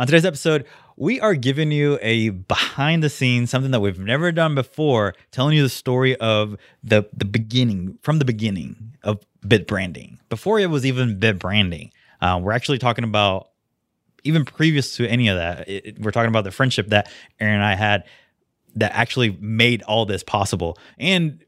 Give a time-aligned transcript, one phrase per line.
[0.00, 0.64] On today's episode,
[0.96, 5.54] we are giving you a behind the scenes, something that we've never done before, telling
[5.54, 10.86] you the story of the the beginning, from the beginning of BitBranding, before it was
[10.86, 11.90] even BitBranding.
[12.22, 13.50] Uh, we're actually talking about
[14.24, 15.68] even previous to any of that.
[15.68, 18.04] It, it- we're talking about the friendship that Aaron and I had
[18.76, 21.44] that actually made all this possible, and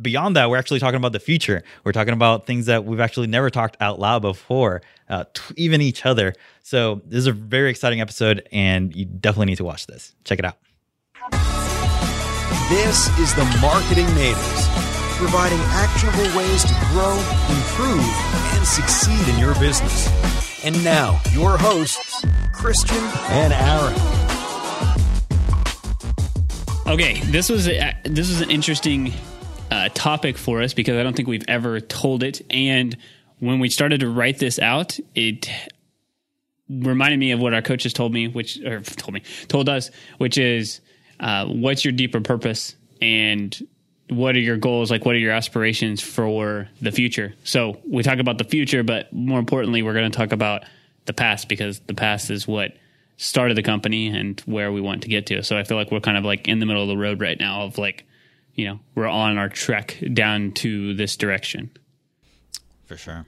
[0.00, 1.62] beyond that, we're actually talking about the future.
[1.84, 5.80] We're talking about things that we've actually never talked out loud before, uh, t- even
[5.80, 6.34] each other.
[6.62, 10.14] So this is a very exciting episode, and you definitely need to watch this.
[10.24, 10.56] Check it out.
[12.68, 14.68] This is the Marketing Natives,
[15.16, 17.14] providing actionable ways to grow,
[17.48, 18.04] improve,
[18.54, 20.08] and succeed in your business.
[20.64, 23.94] And now, your hosts, Christian and Aaron.
[26.86, 29.12] Okay, this was a, this was an interesting
[29.70, 32.42] uh, topic for us because I don't think we've ever told it.
[32.50, 32.96] And
[33.38, 35.48] when we started to write this out, it
[36.68, 40.38] reminded me of what our coaches told me, which or told me told us, which
[40.38, 40.80] is
[41.20, 43.66] uh, what's your deeper purpose and
[44.10, 44.90] what are your goals?
[44.90, 47.34] Like what are your aspirations for the future?
[47.44, 50.64] So we talk about the future but more importantly we're going to talk about
[51.06, 52.72] the past because the past is what
[53.16, 55.42] started the company and where we want to get to.
[55.42, 57.38] So i feel like we're kind of like in the middle of the road right
[57.38, 58.06] now of like
[58.54, 61.70] you know we're on our trek down to this direction
[62.86, 63.26] For sure.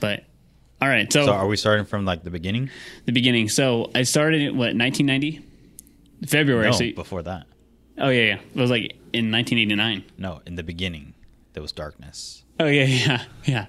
[0.00, 0.24] but
[0.80, 2.70] all right so, So are we starting from like the beginning?
[3.04, 5.40] the beginning so i started in what 1990
[6.26, 7.46] february No, so, before that.
[7.98, 11.14] oh yeah yeah it was like in 1989 No, in the beginning,
[11.52, 12.44] there was darkness.
[12.60, 13.66] Oh yeah, yeah, yeah.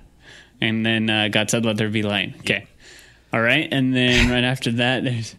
[0.61, 2.67] And then uh, God said, "Let there be light." Okay,
[3.33, 3.67] all right.
[3.71, 5.33] And then right after that, there's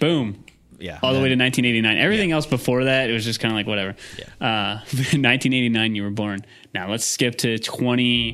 [0.00, 0.43] boom,
[0.84, 0.98] Yeah.
[1.02, 1.96] all the way to 1989.
[1.96, 3.96] Everything else before that, it was just kind of like whatever.
[4.40, 6.44] Uh, 1989, you were born.
[6.74, 8.32] Now let's skip to 20.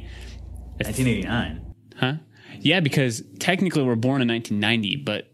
[0.79, 1.75] 1989.
[1.97, 2.15] Huh?
[2.59, 5.31] Yeah, because technically we're born in 1990, but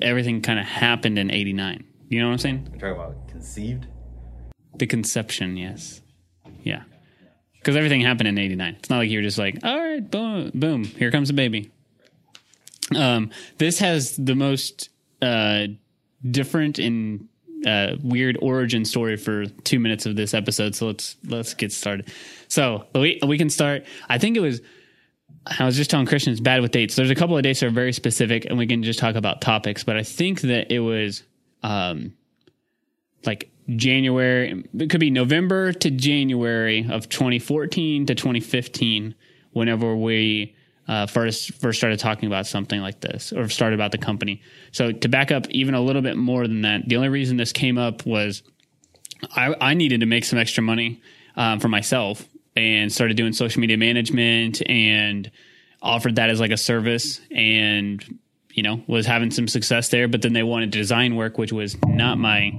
[0.00, 1.84] everything kind of happened in 89.
[2.08, 2.68] You know what I'm saying?
[2.72, 3.86] We're talking about conceived.
[4.78, 6.00] The conception, yes.
[6.62, 6.84] Yeah.
[7.58, 8.76] Because everything happened in 89.
[8.78, 11.70] It's not like you're just like, all right, boom, boom, here comes a baby.
[12.94, 15.66] Um, this has the most uh,
[16.28, 17.28] different and
[17.66, 20.74] uh, weird origin story for two minutes of this episode.
[20.74, 22.12] So let's let's get started.
[22.48, 23.84] So we we can start.
[24.08, 24.60] I think it was.
[25.58, 26.96] I was just telling Christian it's bad with dates.
[26.96, 29.40] There's a couple of dates that are very specific, and we can just talk about
[29.40, 29.84] topics.
[29.84, 31.22] But I think that it was
[31.62, 32.14] um,
[33.24, 34.64] like January.
[34.74, 39.14] It could be November to January of 2014 to 2015.
[39.52, 40.55] Whenever we
[40.88, 44.42] uh, first first started talking about something like this, or started about the company.
[44.72, 47.52] So to back up even a little bit more than that, the only reason this
[47.52, 48.42] came up was
[49.34, 51.00] I, I needed to make some extra money
[51.36, 55.30] um, for myself and started doing social media management and
[55.82, 58.18] offered that as like a service and
[58.52, 61.76] you know was having some success there but then they wanted design work which was
[61.84, 62.50] not my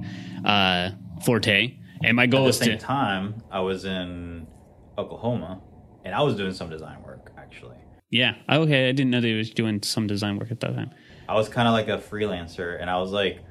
[0.45, 0.91] uh,
[1.25, 4.47] forte and my goal At the is same to time, I was in
[4.97, 5.61] Oklahoma,
[6.05, 7.77] and I was doing some design work actually.
[8.09, 10.91] Yeah okay i didn't know that he was doing some design work at that time
[11.29, 13.43] I was kind of like a freelancer, and I was like,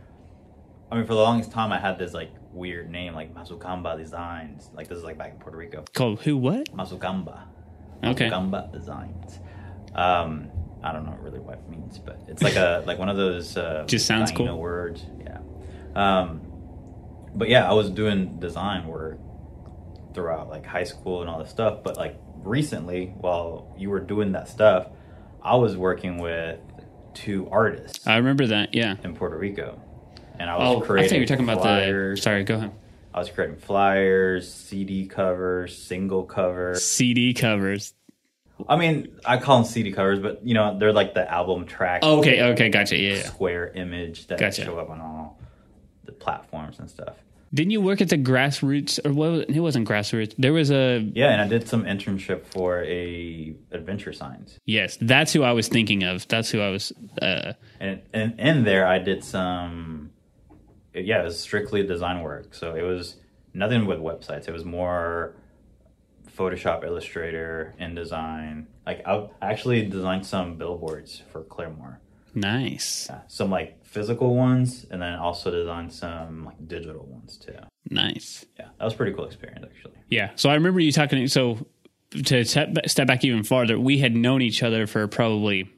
[0.91, 4.71] I mean, for the longest time, I had this like weird name, like Mazukamba Designs.
[4.75, 5.84] Like this is like back in Puerto Rico.
[5.93, 7.43] called who what Mazukamba.
[8.03, 8.31] Okay.
[8.31, 9.41] Mazukamba Designs.
[9.94, 10.49] Um,
[10.83, 13.56] I don't know really what it means, but it's like a like one of those
[13.59, 14.56] uh, Just sounds cool.
[14.59, 15.05] words.
[15.21, 15.41] Yeah.
[15.94, 16.41] Um,
[17.34, 19.19] but yeah, I was doing design work
[20.15, 21.83] throughout like high school and all this stuff.
[21.84, 24.88] But like recently, while you were doing that stuff,
[25.42, 26.58] I was working with
[27.14, 29.80] two artists i remember that yeah in Puerto Rico,
[30.38, 31.08] and I was oh i creating.
[31.08, 32.18] thought you were talking about flyers.
[32.18, 32.72] the sorry go ahead
[33.14, 36.84] I was creating flyers, CD covers, single covers.
[36.84, 37.94] cd covers
[38.68, 42.00] I mean, I call them CD covers, but you know, they're like the album track.
[42.02, 43.22] oh, okay okay gotcha yeah, yeah.
[43.22, 44.64] Square image that Gotcha.
[44.64, 45.38] show up on all
[46.04, 47.16] the platforms and stuff.
[47.54, 49.48] Didn't you work at the grassroots or what?
[49.48, 50.34] It wasn't grassroots.
[50.36, 54.98] There was a Yeah, and I did some internship for a adventure signs, yes.
[55.00, 56.26] That's who I was thinking of.
[56.28, 56.92] That's who I was.
[57.20, 60.10] Uh, and and in there I did some.
[60.94, 63.16] Yeah, it was strictly design work, so it was
[63.52, 64.49] nothing with websites.
[64.49, 65.37] It was more
[66.37, 68.66] Photoshop, Illustrator, InDesign.
[68.84, 71.99] Like I actually designed some billboards for Claremore.
[72.37, 77.55] Nice, Yeah, some like physical ones, and then also designed some like digital ones too.
[77.91, 78.44] nice.
[78.59, 79.94] Yeah, that was a pretty cool experience actually.
[80.09, 80.31] Yeah.
[80.37, 81.27] So I remember you talking.
[81.27, 81.67] So
[82.27, 85.69] to step, step back even farther, we had known each other for probably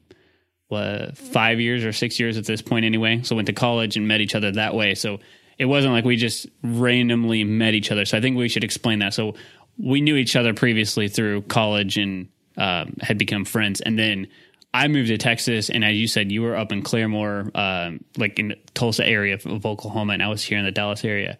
[0.69, 3.23] what five years or six years at this point, anyway.
[3.23, 4.95] So went to college and met each other that way.
[4.95, 5.19] So
[5.57, 8.05] it wasn't like we just randomly met each other.
[8.05, 9.15] So I think we should explain that.
[9.15, 9.35] So
[9.79, 12.29] we knew each other previously through college and
[12.59, 14.27] um, had become friends, and then
[14.75, 18.39] I moved to Texas, and as you said, you were up in Claremore, um, like
[18.39, 21.39] in the Tulsa area of Oklahoma, and I was here in the Dallas area.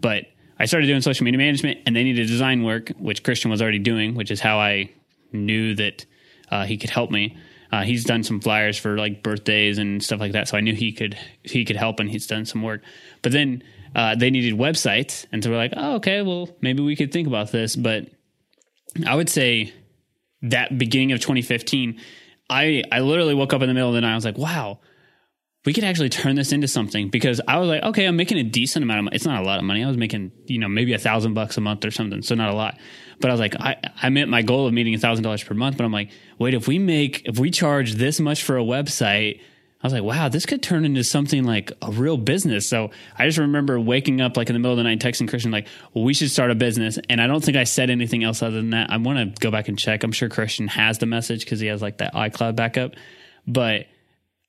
[0.00, 0.24] But
[0.58, 3.78] I started doing social media management, and they needed design work, which Christian was already
[3.78, 4.90] doing, which is how I
[5.32, 6.06] knew that
[6.50, 7.36] uh, he could help me.
[7.70, 10.74] Uh, he's done some flyers for like birthdays and stuff like that, so I knew
[10.74, 12.82] he could he could help, and he's done some work.
[13.22, 13.62] But then
[13.94, 17.26] uh, they needed websites, and so we're like, oh, okay, well maybe we could think
[17.26, 17.76] about this.
[17.76, 18.08] But
[19.06, 19.72] I would say
[20.42, 21.98] that beginning of 2015,
[22.52, 24.12] I I literally woke up in the middle of the night.
[24.12, 24.78] I was like, wow,
[25.64, 28.42] we could actually turn this into something because I was like, okay, I'm making a
[28.42, 29.16] decent amount of money.
[29.16, 29.84] It's not a lot of money.
[29.84, 32.20] I was making, you know, maybe a thousand bucks a month or something.
[32.22, 32.78] So not a lot.
[33.20, 35.54] But I was like, I, I met my goal of meeting a thousand dollars per
[35.54, 35.76] month.
[35.76, 39.40] But I'm like, wait, if we make, if we charge this much for a website,
[39.82, 42.68] I was like, wow, this could turn into something like a real business.
[42.68, 45.50] So I just remember waking up like in the middle of the night, texting Christian,
[45.50, 46.98] like, well, we should start a business.
[47.10, 48.90] And I don't think I said anything else other than that.
[48.90, 50.04] I want to go back and check.
[50.04, 52.92] I'm sure Christian has the message because he has like that iCloud backup.
[53.46, 53.86] But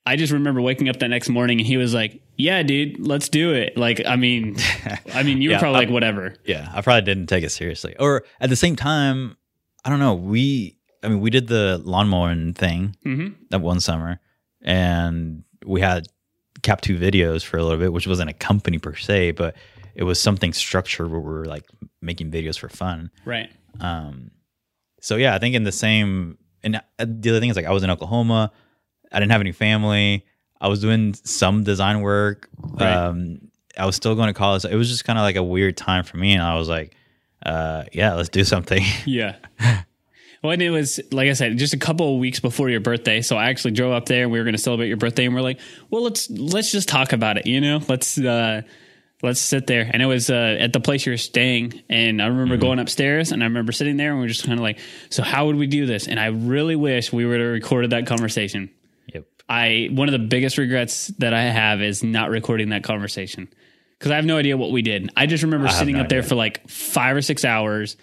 [0.06, 3.30] I just remember waking up that next morning and he was like, "Yeah, dude, let's
[3.30, 4.58] do it." Like, I mean,
[5.16, 7.50] I mean, you were Yeah, probably I- like, "Whatever." Yeah, I probably didn't take it
[7.52, 7.96] seriously.
[7.98, 9.38] Or at the same time,
[9.86, 10.14] I don't know.
[10.14, 13.36] We, I mean, we did the lawnmowing thing Mhm.
[13.50, 14.20] that one summer,
[14.64, 16.08] and we had
[16.62, 19.56] Cap Two videos for a little bit, which wasn't a company per se, but
[19.96, 21.66] it was something structured where we were like
[22.02, 23.12] making videos for fun.
[23.26, 23.52] Right.
[23.80, 24.32] Um,
[25.02, 26.38] so yeah, I think in the same.
[26.64, 28.52] And uh, the other thing is like I was in Oklahoma.
[29.12, 30.26] I didn't have any family.
[30.60, 32.50] I was doing some design work.
[32.58, 32.92] Right.
[32.92, 34.66] Um, I was still going to college.
[34.66, 36.96] It was just kind of like a weird time for me, and I was like,
[37.46, 39.36] uh, "Yeah, let's do something." Yeah.
[40.44, 43.22] Well, and it was like I said, just a couple of weeks before your birthday.
[43.22, 45.34] So I actually drove up there and we were going to celebrate your birthday, and
[45.34, 45.60] we're like,
[45.90, 48.64] "Well, let's let's just talk about it." You know, let's uh,
[49.22, 49.90] let's sit there.
[49.92, 53.32] And it was uh, at the place you were staying, and I remember going upstairs,
[53.32, 54.80] and I remember sitting there, and we are just kind of like,
[55.10, 58.06] "So how would we do this?" And I really wish we would have recorded that
[58.06, 58.70] conversation.
[59.08, 59.26] yep.
[59.48, 63.48] I one of the biggest regrets that I have is not recording that conversation
[63.98, 65.10] because I have no idea what we did.
[65.16, 67.96] I just remember have sitting up there for like five or six hours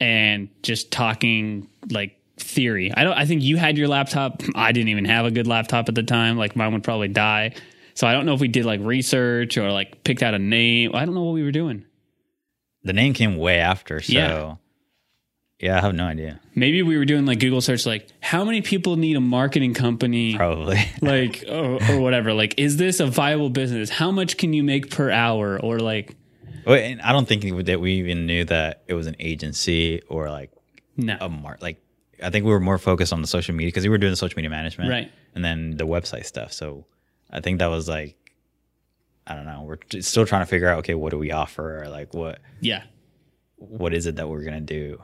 [0.00, 2.92] and just talking like theory.
[2.94, 3.14] I don't.
[3.14, 4.42] I think you had your laptop.
[4.54, 6.36] I didn't even have a good laptop at the time.
[6.36, 7.54] Like mine would probably die.
[7.94, 10.92] So I don't know if we did like research or like picked out a name.
[10.94, 11.84] I don't know what we were doing.
[12.84, 14.54] The name came way after, so Yeah.
[15.58, 16.38] yeah, I have no idea.
[16.54, 20.36] Maybe we were doing like Google search, like how many people need a marketing company.
[20.36, 20.78] Probably.
[21.02, 24.90] like or, or whatever like is this a viable business how much can you make
[24.90, 26.14] per hour or like
[26.74, 30.50] and I don't think that we even knew that it was an agency or like
[30.96, 31.62] no a mark.
[31.62, 31.80] Like
[32.22, 34.16] I think we were more focused on the social media because we were doing the
[34.16, 35.10] social media management, Right.
[35.34, 36.52] And then the website stuff.
[36.52, 36.84] So
[37.30, 38.16] I think that was like,
[39.26, 39.62] I don't know.
[39.62, 42.40] We're t- still trying to figure out, okay, what do we offer, or like what
[42.60, 42.84] yeah
[43.56, 45.00] what is it that we're gonna do?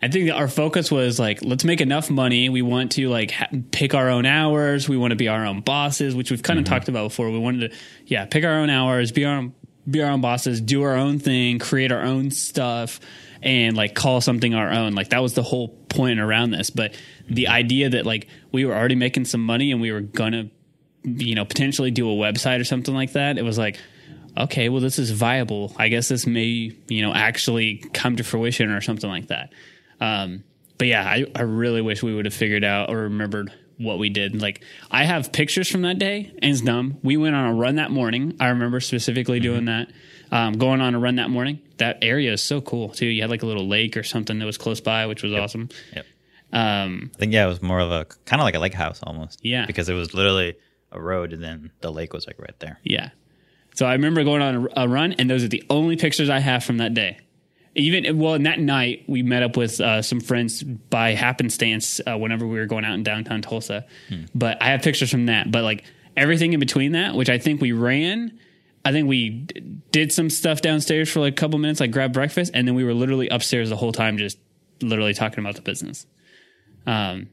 [0.00, 3.48] i think our focus was like let's make enough money we want to like ha-
[3.72, 6.64] pick our own hours we want to be our own bosses which we've kind of
[6.64, 6.74] mm-hmm.
[6.74, 9.52] talked about before we wanted to yeah pick our own hours be our own
[9.88, 13.00] be our own bosses do our own thing create our own stuff
[13.42, 14.94] and like call something our own.
[14.94, 16.70] Like that was the whole point around this.
[16.70, 16.94] But
[17.28, 20.50] the idea that like we were already making some money and we were gonna
[21.04, 23.78] you know potentially do a website or something like that it was like
[24.36, 25.72] okay well this is viable.
[25.76, 29.52] I guess this may you know actually come to fruition or something like that.
[30.00, 30.44] Um,
[30.76, 34.08] but yeah I, I really wish we would have figured out or remembered what we
[34.10, 37.54] did like i have pictures from that day and it's dumb we went on a
[37.54, 39.88] run that morning i remember specifically doing that
[40.30, 43.30] um, going on a run that morning that area is so cool too you had
[43.30, 46.06] like a little lake or something that was close by which was awesome Yep.
[46.52, 49.00] um, I think yeah, it was more of a kind of like a lake house
[49.02, 49.40] almost.
[49.42, 49.66] Yeah.
[49.66, 50.56] because it was literally
[50.90, 52.78] a road, and then the lake was like right there.
[52.82, 53.10] Yeah.
[53.74, 56.38] So I remember going on a, a run, and those are the only pictures I
[56.38, 57.18] have from that day.
[57.78, 62.18] Even well, in that night we met up with uh, some friends by happenstance uh,
[62.18, 63.86] whenever we were going out in downtown Tulsa.
[64.34, 65.50] But I have pictures from that.
[65.50, 65.84] But like
[66.16, 68.38] everything in between that, which I think we ran,
[68.84, 72.12] I think we d- did some stuff downstairs for like a couple minutes, like grab
[72.12, 74.38] breakfast, and then we were literally upstairs the whole time, just
[74.82, 76.06] literally talking about the business.
[76.86, 77.28] Um,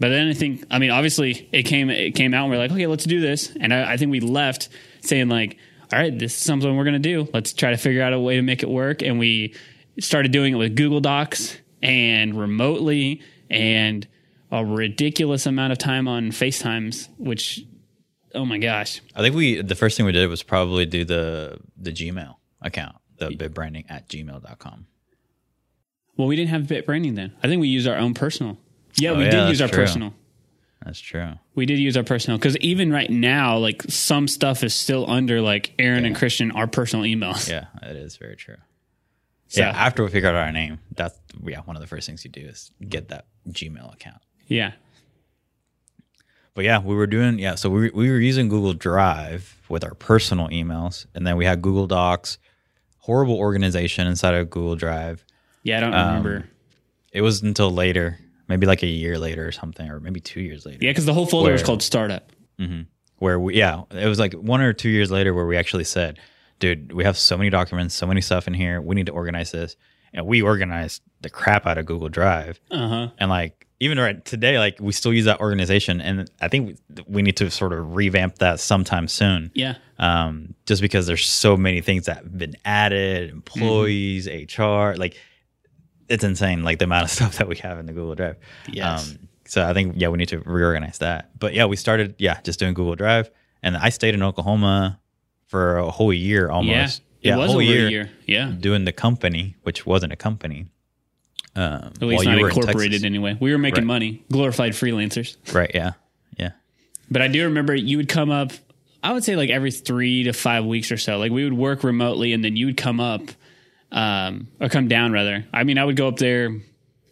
[0.00, 2.70] but then I think, I mean, obviously it came, it came out and we're like,
[2.70, 3.54] okay, let's do this.
[3.60, 4.68] And I, I think we left
[5.00, 5.56] saying like,
[5.92, 7.28] all right, this is something we're going to do.
[7.32, 9.02] Let's try to figure out a way to make it work.
[9.02, 9.54] And we
[10.00, 14.06] started doing it with Google Docs and remotely and
[14.50, 17.64] a ridiculous amount of time on FaceTimes, which,
[18.34, 19.00] oh my gosh.
[19.14, 22.96] I think we the first thing we did was probably do the the Gmail account,
[23.18, 24.86] the bitbranding at gmail.com.
[26.16, 27.32] Well, we didn't have BitBranding then.
[27.42, 28.58] I think we used our own personal.
[28.96, 29.78] Yeah, Oh, we yeah, did use our true.
[29.84, 30.14] personal.
[30.84, 31.34] That's true.
[31.54, 35.40] We did use our personal because even right now, like some stuff is still under
[35.40, 37.48] like Aaron and Christian, our personal emails.
[37.48, 38.56] Yeah, it is very true.
[39.48, 42.24] So- yeah, after we figured out our name, that's yeah, one of the first things
[42.24, 44.20] you do is get that Gmail account.
[44.46, 44.72] Yeah.
[46.54, 47.54] but yeah, we were doing yeah.
[47.54, 51.62] So we we were using Google Drive with our personal emails, and then we had
[51.62, 52.38] Google Docs.
[52.98, 55.24] Horrible organization inside of Google Drive.
[55.62, 56.48] Yeah, I don't Um, remember.
[57.10, 60.66] It was until later, maybe like a year later or something, or maybe two years
[60.66, 60.78] later.
[60.82, 62.30] Yeah, because the whole folder was called startup.
[63.18, 66.18] where we yeah it was like one or two years later where we actually said
[66.58, 68.80] dude we have so many documents so many stuff in here.
[68.80, 69.76] We need to organize this.
[70.14, 72.60] And we organized the crap out of google drive.
[72.70, 73.08] Uh huh.
[73.18, 76.00] and like even right today like we still use that organization.
[76.00, 79.50] And i think we, we need to sort of revamp that sometime soon.
[79.54, 79.74] Yeah.
[79.98, 84.26] um, just because there's so many things that have been added employees
[84.58, 85.16] hr like
[86.08, 88.36] it's insane like the amount of stuff that we have in the google drive.
[88.68, 89.10] Yes.
[89.12, 91.38] um, so i think yeah we need to reorganize that.
[91.38, 93.30] But yeah we started yeah just doing google drive.
[93.62, 94.98] And i stayed in oklahoma
[95.48, 97.34] for a whole year almost Yeah.
[97.34, 98.10] It was a whole over year, year.
[98.26, 98.52] Yeah.
[98.58, 100.66] doing the company which wasn't a company
[101.56, 103.04] um, At least not you were in incorporated Texas.
[103.04, 103.36] anyway.
[103.40, 103.86] We were making Right.
[103.94, 105.36] money, glorified freelancers.
[105.52, 105.92] right yeah
[106.38, 106.50] yeah
[107.10, 108.52] But I do remember you would come up,
[109.02, 111.18] I would say like every three to five weeks or so.
[111.18, 113.22] Like we would work remotely and then you would come up,
[113.90, 115.44] um, or come down rather.
[115.52, 116.50] I mean, I would go up there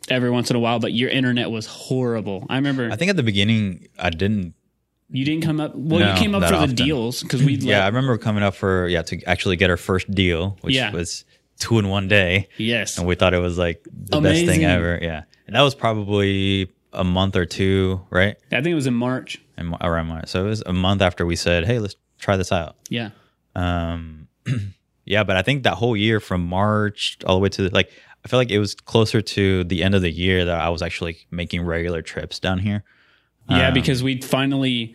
[0.09, 2.47] every once in a while, but your internet was horrible.
[2.51, 4.55] I remember i think at the beginning i didn't
[5.11, 5.73] you didn't come up.
[5.75, 6.71] Well, No, you came up for often.
[6.71, 9.77] the deals because we yeah i remember coming up for yeah to actually get our
[9.77, 10.91] first deal which Yeah.
[10.93, 11.25] was
[11.59, 12.99] two in one day yes.
[12.99, 14.99] and we thought it was like the best thing ever.
[15.01, 18.37] Yeah, and that was probably a month or two, right?
[18.51, 19.41] I think it was in March.
[19.57, 22.53] And around March, so it was a month after we said, "Hey, let's try this
[22.53, 23.11] out." Yeah.
[23.55, 24.29] Um,
[25.07, 27.91] yeah, but I think that whole year from March all the way to like,
[28.25, 30.83] I feel like it was closer to the end of the year that I was
[30.83, 32.85] actually making regular trips down here.
[33.49, 34.95] Yeah, Um, because we finally.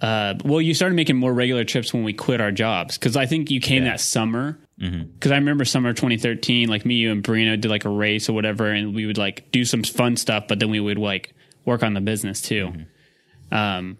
[0.00, 3.26] Uh, well, you started making more regular trips when we quit our jobs because I
[3.26, 4.58] think you came that summer.
[4.78, 8.32] Because I remember summer 2013, like me, you, and Brino did like a race or
[8.32, 11.34] whatever, and we would like do some fun stuff, but then we would like
[11.66, 12.72] work on the business too.
[13.52, 13.98] Um,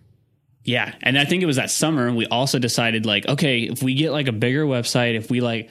[0.64, 3.82] yeah, and I think it was that summer, and we also decided like, okay, if
[3.82, 5.68] we get like a bigger website, if we like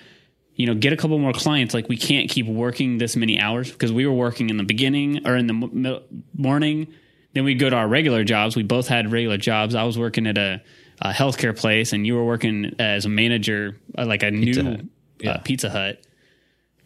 [0.55, 1.73] you know, get a couple more clients.
[1.73, 5.25] Like we can't keep working this many hours because we were working in the beginning
[5.25, 6.01] or in the m-
[6.35, 6.87] morning.
[7.33, 8.55] Then we'd go to our regular jobs.
[8.55, 9.75] We both had regular jobs.
[9.75, 10.61] I was working at a,
[10.99, 14.71] a healthcare place, and you were working as a manager, uh, like a Pizza new
[14.71, 14.85] Hut.
[15.27, 16.01] uh, Pizza Hut.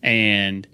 [0.02, 0.68] And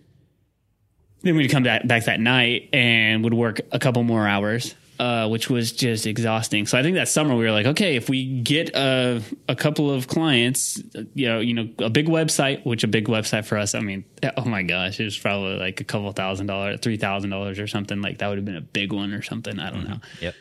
[1.21, 5.29] then we'd come back back that night and would work a couple more hours, uh,
[5.29, 6.65] which was just exhausting.
[6.65, 9.89] So I think that summer we were like, okay, if we get a a couple
[9.89, 10.81] of clients,
[11.13, 14.03] you know, you know, a big website, which a big website for us, I mean,
[14.37, 17.67] oh my gosh, it was probably like a couple thousand dollars, three thousand dollars or
[17.67, 18.01] something.
[18.01, 19.57] Like that would have been a big one or something.
[19.57, 19.99] I don't know.
[20.19, 20.35] Yep.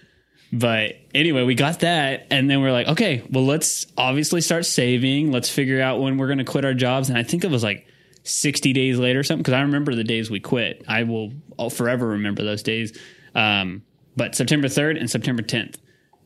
[0.50, 5.30] But anyway, we got that, and then we're like, okay, well, let's obviously start saving.
[5.30, 7.10] Let's figure out when we're going to quit our jobs.
[7.10, 7.86] And I think it was like
[8.24, 10.84] 60 days later or something, because I remember the days we quit.
[10.88, 12.98] I will I'll forever remember those days.
[13.34, 13.82] Um,
[14.18, 15.76] but September 3rd and September 10th,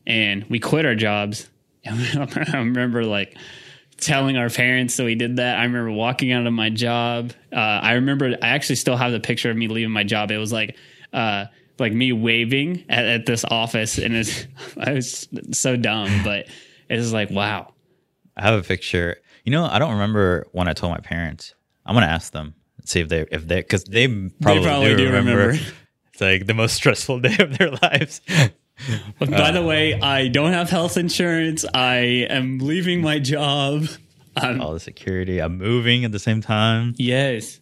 [0.05, 1.47] and we quit our jobs.
[1.85, 3.37] I remember like
[3.97, 5.59] telling our parents that we did that.
[5.59, 7.31] I remember walking out of my job.
[7.51, 10.31] Uh, I remember I actually still have the picture of me leaving my job.
[10.31, 10.75] It was like
[11.13, 11.45] uh,
[11.77, 14.47] like me waving at, at this office, and it's
[14.77, 16.47] I was so dumb, but
[16.89, 17.73] it was like wow.
[18.35, 19.17] I have a picture.
[19.43, 21.53] You know, I don't remember when I told my parents.
[21.85, 25.05] I'm gonna ask them see if they if they because they probably, probably do, do
[25.05, 25.47] remember.
[25.47, 25.63] remember.
[26.23, 28.21] It's like the most stressful day of their lives.
[29.19, 31.65] By the way, I don't have health insurance.
[31.73, 33.85] I am leaving my job.
[34.35, 35.39] Um, All the security.
[35.39, 36.95] I'm moving at the same time.
[36.97, 37.59] yes.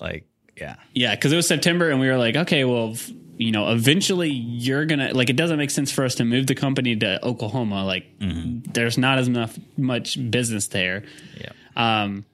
[0.00, 0.24] Like,
[0.56, 3.70] yeah, Yeah, because it was September, and we were like, okay, well, f- you know,
[3.70, 5.28] eventually you're gonna like.
[5.30, 7.84] It doesn't make sense for us to move the company to Oklahoma.
[7.84, 11.04] Like, there's not as enough much business there.
[11.38, 11.52] yeah.
[11.76, 12.24] Um,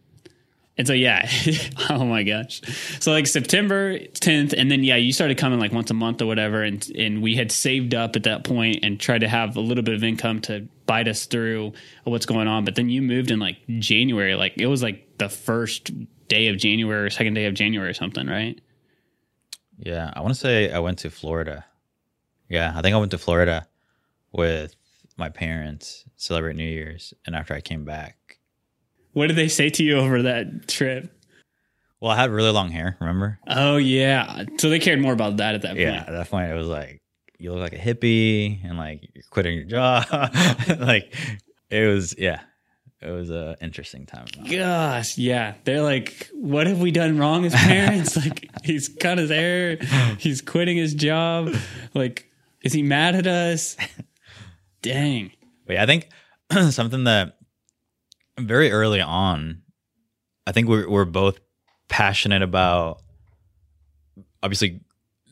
[0.79, 1.29] and so yeah,
[1.91, 2.61] oh my gosh.
[3.01, 6.27] So like September 10th, and then yeah, you started coming like once a month or
[6.27, 9.61] whatever, and and we had saved up at that point and tried to have a
[9.61, 11.73] little bit of income to bite us through
[12.05, 12.65] what's going on.
[12.65, 15.91] But then you moved in like January, like it was like the first
[16.29, 18.61] day of January or second day of January or something, right?
[19.79, 21.65] Yeah, I want to say I went to Florida.
[22.49, 23.67] Yeah, I think I went to Florida
[24.33, 24.75] with
[25.17, 28.36] my parents celebrate New Year's, and after I came back,
[29.17, 31.11] What did they say to you over that trip?
[32.03, 32.99] well, I had really long hair.
[33.01, 33.39] Remember?
[33.49, 36.09] Oh yeah, so they cared more about that at that Yeah, point.
[36.09, 37.01] at that point it was like
[37.39, 40.05] you look like a hippie, and like you're quitting your job.
[40.79, 41.15] like
[41.71, 42.41] it was, yeah,
[43.01, 44.27] it was a interesting time.
[44.51, 45.55] Gosh, yeah.
[45.65, 48.17] They're like, what have we done wrong as parents?
[48.23, 49.79] like, he's cut his hair,
[50.19, 51.55] he's quitting his job.
[51.95, 52.31] Like,
[52.63, 53.77] is he mad at us?
[54.83, 55.33] Dang.
[55.67, 56.09] But yeah, I think
[56.71, 57.36] something that
[58.39, 59.63] very early on,
[60.47, 61.39] I think we're we're both
[61.89, 63.03] passionate about
[64.43, 64.81] obviously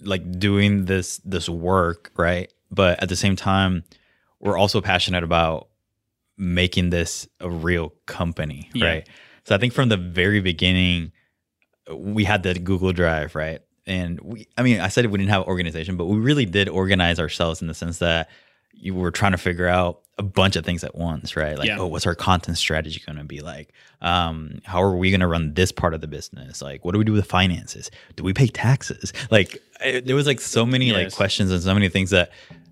[0.03, 2.51] like doing this this work, right?
[2.71, 3.85] but at the same time,
[4.41, 5.69] we're also passionate about
[6.37, 8.87] making this a real company, Yeah.
[8.87, 9.09] right?
[9.45, 11.13] So I think from the very beginning,
[11.95, 13.61] we had the Google Drive, right?
[13.87, 17.21] And we, I mean, I said we didn't have organization, but we really did organize
[17.21, 18.29] ourselves in the sense that
[18.73, 21.59] you were trying to figure out a bunch of things at once, right?
[21.59, 21.79] Like, Yeah.
[21.81, 23.73] oh, what's our content strategy going to be like?
[24.01, 26.63] Um, how are we going to run this part of the business?
[26.63, 27.91] Like, what do we do with finances?
[28.15, 29.13] Do we pay taxes?
[29.31, 29.61] Like,
[30.05, 32.31] there was like so many like questions and so many things that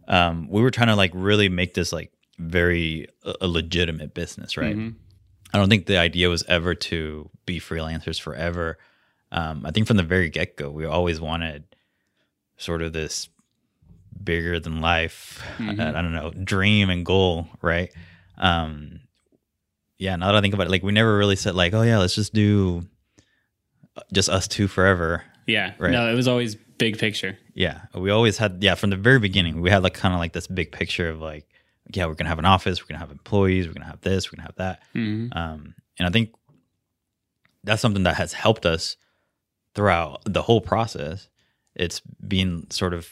[0.09, 4.57] um, we were trying to like really make this like very a, a legitimate business,
[4.57, 4.77] right?
[4.77, 4.95] Mhm.
[5.53, 8.79] I don't think the idea was ever to be freelancers forever.
[9.33, 11.65] Um, I think from the very get go, we always wanted
[12.57, 13.29] sort of this
[14.25, 17.93] bigger than life, I, I don't know, dream and goal, right?
[18.39, 19.01] Um,
[19.99, 21.99] yeah, now that I think about it, like we never really said like, oh yeah,
[21.99, 22.83] let's just do
[24.13, 25.23] just us two forever.
[25.47, 25.75] Yeah.
[25.79, 25.91] Right.
[25.93, 27.39] No, it was always big picture.
[27.55, 30.33] Yeah, we always had yeah from the very beginning we had like kind of like
[30.33, 31.47] this big picture of like
[31.95, 34.37] yeah we're gonna have an office we're gonna have employees we're gonna have this we're
[34.37, 35.37] gonna have that Mhm.
[35.37, 36.31] um, and I think
[37.65, 38.97] that's something that has helped us
[39.75, 41.29] throughout the whole process.
[41.75, 43.09] It's being sort of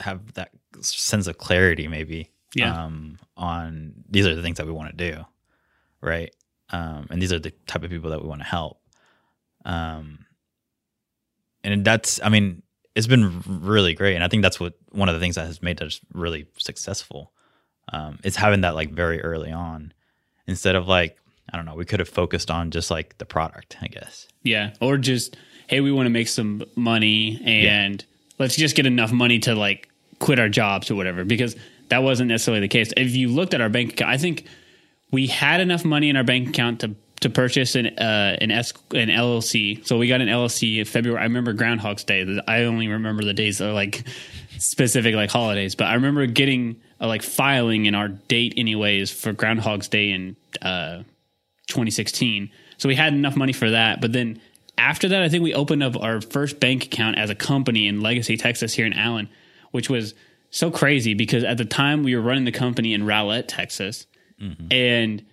[0.00, 0.50] have that
[0.80, 2.84] sense of clarity, maybe, Yeah.
[2.84, 5.24] um, on these are the things that we want to do,
[6.00, 6.34] right?
[6.70, 8.80] Um, and these are the type of people that we want to help.
[9.64, 10.26] Um,
[11.64, 12.62] and that's, I mean,
[12.94, 15.62] it's been really great, and I think that's what one of the things that has
[15.62, 17.32] made us really successful.
[17.90, 19.94] Um, is having that like very early on
[20.46, 21.16] instead of like
[21.50, 24.28] I don't know, we could have focused on just like the product, I guess.
[24.42, 24.74] Yeah.
[24.82, 25.34] Or just,
[25.66, 28.04] hey, we want to make some money and
[28.38, 31.24] let's just get enough money to like quit our jobs or whatever.
[31.24, 31.56] Because
[31.88, 32.92] that wasn't necessarily the case.
[32.96, 34.44] If you looked at our bank account, I think
[35.10, 38.72] we had enough money in our bank account to to purchase an uh, an S
[38.92, 39.86] an LLC.
[39.86, 41.20] So we got an LLC in February.
[41.20, 42.40] I remember Groundhog's Day.
[42.46, 44.04] I only remember the days that are like
[44.58, 49.32] specific like holidays, but I remember getting a like filing in our date anyways for
[49.32, 51.02] Groundhog's Day in uh
[51.68, 52.50] 2016.
[52.78, 54.00] So we had enough money for that.
[54.00, 54.40] But then
[54.78, 58.00] after that, I think we opened up our first bank account as a company in
[58.00, 59.28] Legacy, Texas, here in Allen,
[59.70, 60.14] which was
[60.50, 64.06] so crazy because at the time we were running the company in Rowlett, Texas,
[64.40, 64.72] mm-hmm.
[64.72, 65.24] and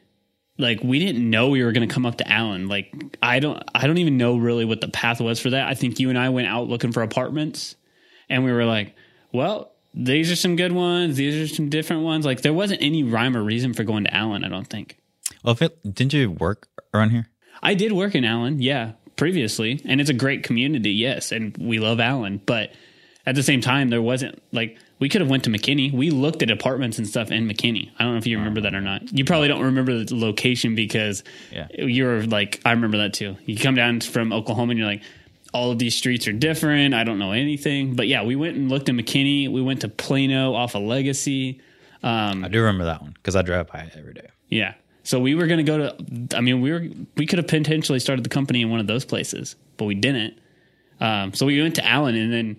[0.57, 2.67] like we didn't know we were going to come up to Allen.
[2.67, 5.67] Like I don't, I don't even know really what the path was for that.
[5.67, 7.75] I think you and I went out looking for apartments,
[8.29, 8.95] and we were like,
[9.31, 9.71] well.
[9.97, 11.15] These are some good ones.
[11.15, 12.25] These are some different ones.
[12.25, 14.43] Like there wasn't any rhyme or reason for going to Allen.
[14.43, 14.97] I don't think.
[15.41, 17.29] Well, if it, didn't you work around here?
[17.63, 21.79] I did work in Allen, yeah, previously, and it's a great community, yes, and we
[21.79, 22.41] love Allen.
[22.45, 22.71] But
[23.25, 25.91] at the same time, there wasn't like we could have went to McKinney.
[25.91, 27.91] We looked at apartments and stuff in McKinney.
[27.99, 29.11] I don't know if you remember that or not.
[29.17, 31.67] You probably don't remember the location because Yeah.
[31.77, 33.35] you were like, I remember that too.
[33.45, 35.01] You come down from Oklahoma and you're like,
[35.53, 36.93] all of these streets are different.
[36.93, 39.49] I don't know anything, but yeah, we went and looked at McKinney.
[39.51, 41.61] We went to Plano off of Legacy.
[42.03, 44.27] Um, I do remember that one because I drive by it every day.
[44.49, 44.75] yeah.
[45.05, 46.37] So we were going to go to.
[46.37, 49.05] I mean, we were we could have potentially started the company in one of those
[49.05, 50.37] places, but we didn't.
[50.99, 52.57] Um, so we went to Allen, and then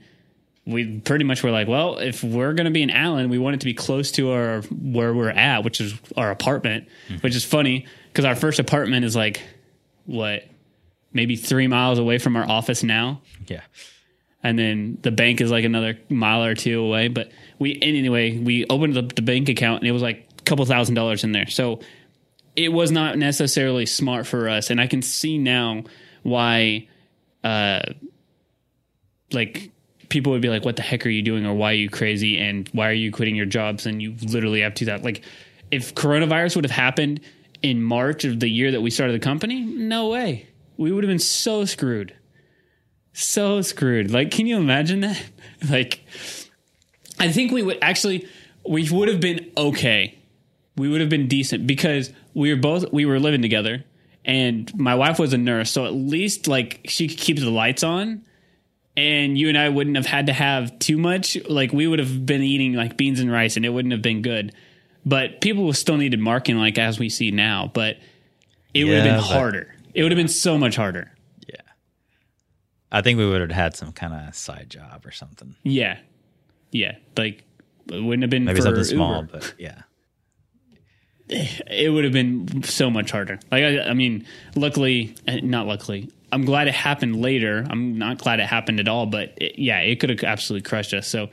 [0.65, 3.55] we pretty much were like, well, if we're going to be in Allen, we want
[3.55, 6.89] it to be close to our where we're at, which is our apartment.
[7.21, 9.43] Which is funny because our first apartment is like
[10.07, 10.45] what
[11.13, 13.63] maybe three miles away from our office now Yeah.
[14.43, 17.09] and then the bank is like another mile or two away.
[17.09, 20.65] But we anyway, we opened up the bank account and it was like a couple
[20.67, 21.47] thousand dollars in there.
[21.49, 21.81] So
[22.57, 25.85] it was not necessarily smart for us, and I can see now
[26.23, 26.89] why,
[27.45, 27.81] uh,
[29.33, 29.71] like
[30.09, 32.39] people would be like, "What the heck are you doing?" or "Why are you crazy?"
[32.39, 35.05] and "Why are you quitting your jobs?" and you literally have to that.
[35.05, 35.23] Like,
[35.71, 37.21] if coronavirus would have happened
[37.63, 41.11] in March of the year that we started the company, no way, we would have
[41.11, 42.15] been so screwed
[43.17, 44.11] so screwed.
[44.11, 45.23] Like, can you imagine that?
[45.71, 46.05] Like,
[47.19, 48.29] I think we would actually,
[48.69, 50.16] we would have been okay.
[50.77, 53.85] We would have been decent because we were both, we were living together
[54.25, 55.71] and my wife was a nurse.
[55.71, 58.23] So at least like she could keep the lights on
[58.97, 61.37] and you and I wouldn't have had to have too much.
[61.49, 64.23] Like, we would have been eating like beans and rice and it wouldn't have been
[64.23, 64.55] good.
[65.05, 67.71] But people still needed marking like as we see now.
[67.73, 67.99] But
[68.75, 69.75] it would have been harder.
[69.95, 71.13] It would have been so much harder.
[71.47, 71.61] Yeah.
[72.91, 75.55] I think we would have had some kind of side job or something.
[75.63, 75.99] Yeah,
[76.71, 76.97] yeah.
[77.17, 77.45] Like
[77.91, 79.29] it wouldn't have been Maybe for something small, Uber.
[79.33, 79.83] but yeah.
[81.29, 83.41] It would have been so much harder.
[83.51, 86.11] Like I, I mean, luckily, eh, not luckily.
[86.31, 87.67] I'm glad it happened later.
[87.69, 90.95] I'm not glad it happened at all, but it, yeah, it could have absolutely crushed
[90.95, 91.09] us.
[91.09, 91.31] So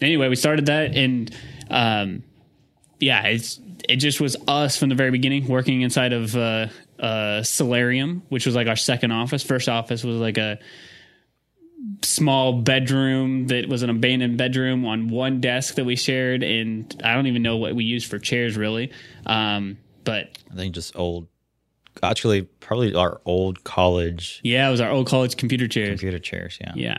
[0.00, 1.34] anyway, we started that, and
[1.70, 2.22] um,
[3.00, 7.42] yeah, it's it just was us from the very beginning working inside of uh, uh,
[7.42, 9.42] Solarium, which was like our second office.
[9.42, 10.58] First office was like a
[12.02, 17.14] small bedroom that was an abandoned bedroom on one desk that we shared, and I
[17.14, 18.92] don't even know what we used for chairs really.
[19.26, 21.28] Um, but I think just old,
[22.02, 26.00] actually, probably our old college yeah, it was our old college computer chairs.
[26.00, 26.58] computer chairs.
[26.60, 26.72] Yeah.
[26.74, 26.98] Yeah.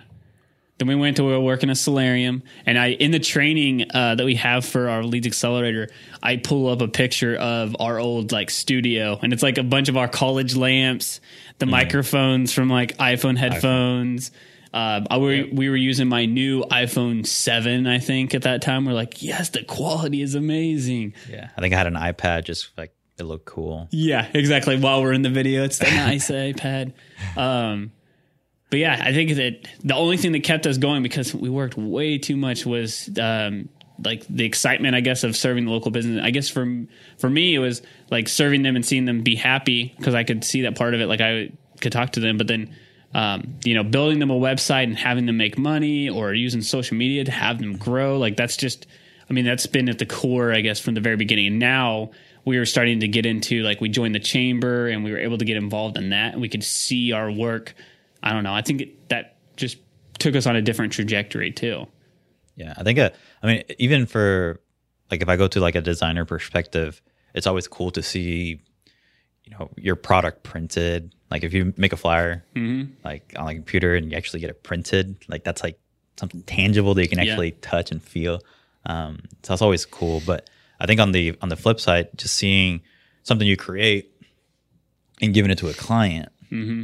[0.78, 4.26] Then we went to work in a solarium, and I in the training uh, that
[4.26, 5.88] we have for our Leads Accelerator,
[6.22, 9.88] I pull up a picture of our old like studio, and it's like a bunch
[9.88, 11.22] of our college lamps,
[11.60, 14.32] the microphones from like iPhone headphones.
[14.76, 18.86] Uh, I, we, we were using my new iPhone seven, I think, at that time.
[18.86, 21.14] We're like, yes, the quality is amazing.
[21.30, 21.50] Yeah.
[21.56, 23.88] I think I had an iPad just like it looked cool.
[23.92, 24.78] Yeah, exactly.
[24.78, 26.92] While we're in the video, it's the nice iPad.
[27.38, 27.94] Um,
[28.70, 31.78] but yeah, I think that the only thing that kept us going because we worked
[31.78, 33.70] way too much was um,
[34.04, 36.22] like the excitement, I guess, of serving the local business.
[36.22, 36.86] I guess for
[37.18, 40.44] for me, it was like serving them and seeing them be happy because I could
[40.44, 41.08] see that part of it.
[41.08, 42.76] Like I could talk to them, but then.
[43.16, 46.98] Um, you know, building them a website and having them make money or using social
[46.98, 48.18] media to have them grow.
[48.18, 48.88] Like that's just,
[49.30, 51.48] I mean, that's been at the core, I guess, from the very beginning.
[51.48, 52.12] And now
[52.44, 55.38] we were starting to get into like we joined the chamber and we were able
[55.38, 57.74] to get involved in that and we could see our work.
[58.22, 58.54] I don't know.
[58.54, 59.78] I think it, that just
[60.20, 61.88] took us on a different trajectory too.
[62.58, 63.00] Yeah, I think.
[63.00, 64.60] Uh, I mean, even for
[65.10, 67.02] like if I go to like a designer perspective,
[67.34, 68.62] it's always cool to see,
[69.46, 71.14] you know, your product printed.
[71.32, 72.44] Like if you make a flyer,
[73.04, 75.80] like on a computer, and you actually get it printed, like that's like
[76.18, 77.32] something tangible that you can Yeah.
[77.32, 78.42] actually touch and feel.
[78.86, 80.22] Um, so that's always cool.
[80.26, 82.82] But I think on the on the flip side, just seeing
[83.24, 84.12] something you create
[85.22, 86.30] and giving it to a client,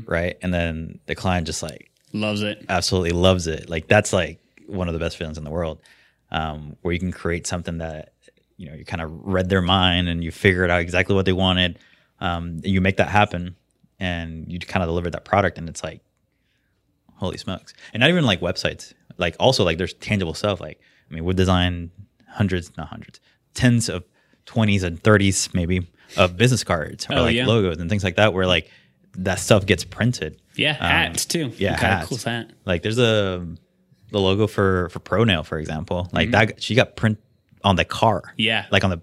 [0.07, 2.65] right, and then the client just like Loves it.
[2.67, 3.69] absolutely loves it.
[3.69, 5.79] Like that's like one of the best feelings in the world,
[6.31, 8.13] um, where you can create something that
[8.57, 11.33] you know you kind of read their mind and you figured out exactly what they
[11.33, 11.77] wanted.
[12.19, 13.55] Um, and you make that happen,
[14.01, 16.01] and you kind of deliver that product, and it's like,
[17.15, 17.73] holy smokes!
[17.93, 20.59] And not even like websites, like also like there's tangible stuff.
[20.59, 21.91] Like I mean, we design
[22.27, 23.19] hundreds, not hundreds,
[23.53, 24.03] tens of
[24.45, 25.87] twenties and thirties maybe
[26.17, 27.45] of business cards or Oh, like yeah.
[27.45, 28.69] logos and things like that, where like
[29.17, 30.41] that stuff gets printed.
[30.55, 31.45] Yeah, hats too.
[31.45, 32.09] Um, yeah, hats.
[32.09, 32.51] cool hat.
[32.65, 33.45] Like there's a
[34.11, 36.09] the logo for for ProNail, for example.
[36.11, 36.31] Like Mm-hmm.
[36.49, 37.19] that she got print
[37.63, 38.33] on the car.
[38.37, 38.65] Yeah.
[38.71, 39.01] Like on the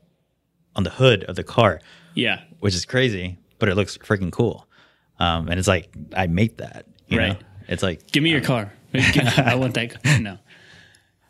[0.77, 1.81] on the hood of the car,
[2.15, 4.67] Yeah, which is crazy, but it looks freaking cool.
[5.18, 6.87] Um, and it's like I make that.
[7.09, 7.28] You Right.
[7.33, 7.38] know?
[7.68, 8.72] It's like Give me your car.
[8.94, 10.02] I want that.
[10.02, 10.18] car.
[10.20, 10.38] No.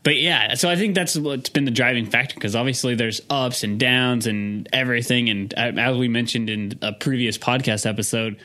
[0.05, 3.65] But yeah, so I think that's what's been the driving factor because obviously there's ups
[3.65, 5.29] and downs and everything.
[5.29, 8.37] And as we mentioned in a previous podcast episode,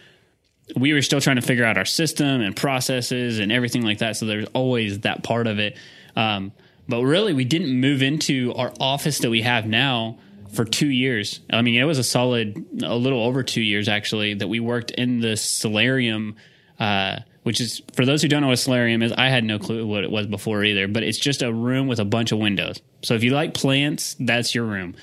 [0.76, 4.18] we were still trying to figure out our system and processes and everything like that.
[4.18, 5.78] So there's always that part of it.
[6.16, 6.52] Um,
[6.90, 10.18] but really, we didn't move into our office that we have now
[10.54, 11.42] for two years.
[11.52, 14.92] I mean, it was a solid, a little over two years actually, that we worked
[14.92, 16.36] in the solarium,
[16.80, 19.12] uh, which is for those who don't know what solarium is.
[19.12, 22.00] I had no clue what it was before either, but it's just a room with
[22.00, 22.82] a bunch of windows.
[23.02, 24.96] So if you like plants, that's your room.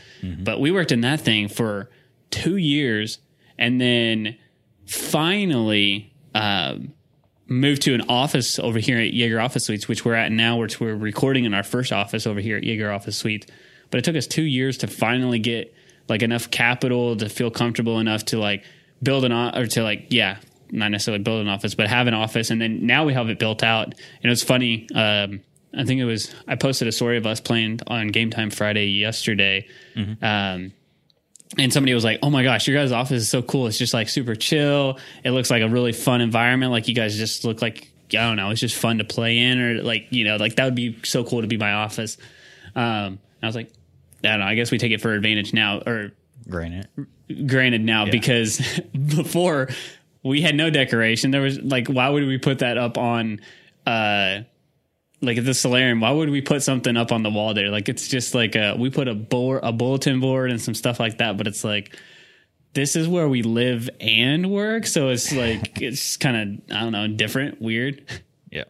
[0.44, 1.90] But we worked in that thing for
[2.30, 3.18] two years,
[3.58, 4.38] and then
[4.86, 6.94] finally um,
[7.46, 10.80] moved to an office over here at Jaeger Office Suites, which we're at now, which
[10.80, 13.46] we're recording in our first office over here at Jaeger Office Suites.
[13.90, 15.74] But it took us two years to finally get
[16.08, 18.64] like enough capital to feel comfortable enough to like
[19.02, 20.38] build an o- or to like yeah,
[20.70, 22.50] not necessarily build an office, but have an office.
[22.50, 23.94] And then now we have it built out.
[24.22, 24.86] And it's funny.
[24.94, 25.40] Um,
[25.76, 28.86] I think it was I posted a story of us playing on Game Time Friday
[28.86, 29.66] yesterday.
[30.22, 30.72] Um,
[31.58, 33.66] and somebody was like, "Oh my gosh, your guys' office is so cool.
[33.66, 34.98] It's just like super chill.
[35.24, 36.70] It looks like a really fun environment.
[36.70, 39.58] Like you guys just look like I don't know, it's just fun to play in,
[39.60, 42.18] or like you know, like that would be so cool to be my office."
[42.76, 43.70] Um, I was like,
[44.24, 44.46] I don't know.
[44.46, 46.12] I guess we take it for advantage now, or
[46.48, 46.88] granite.
[47.46, 48.60] granted now because
[48.92, 49.68] before
[50.22, 51.30] we had no decoration.
[51.30, 53.40] There was like, why would we put that up on?
[53.86, 54.42] uh
[55.22, 57.70] like at the solarium, why would we put something up on the wall there?
[57.70, 60.98] Like it's just like a, we put a board, a bulletin board, and some stuff
[60.98, 61.36] like that.
[61.36, 61.96] But it's like
[62.72, 66.36] this is where we live and work, so it's like it's kind
[66.70, 68.02] of I don't know, different, weird.
[68.50, 68.64] Yeah.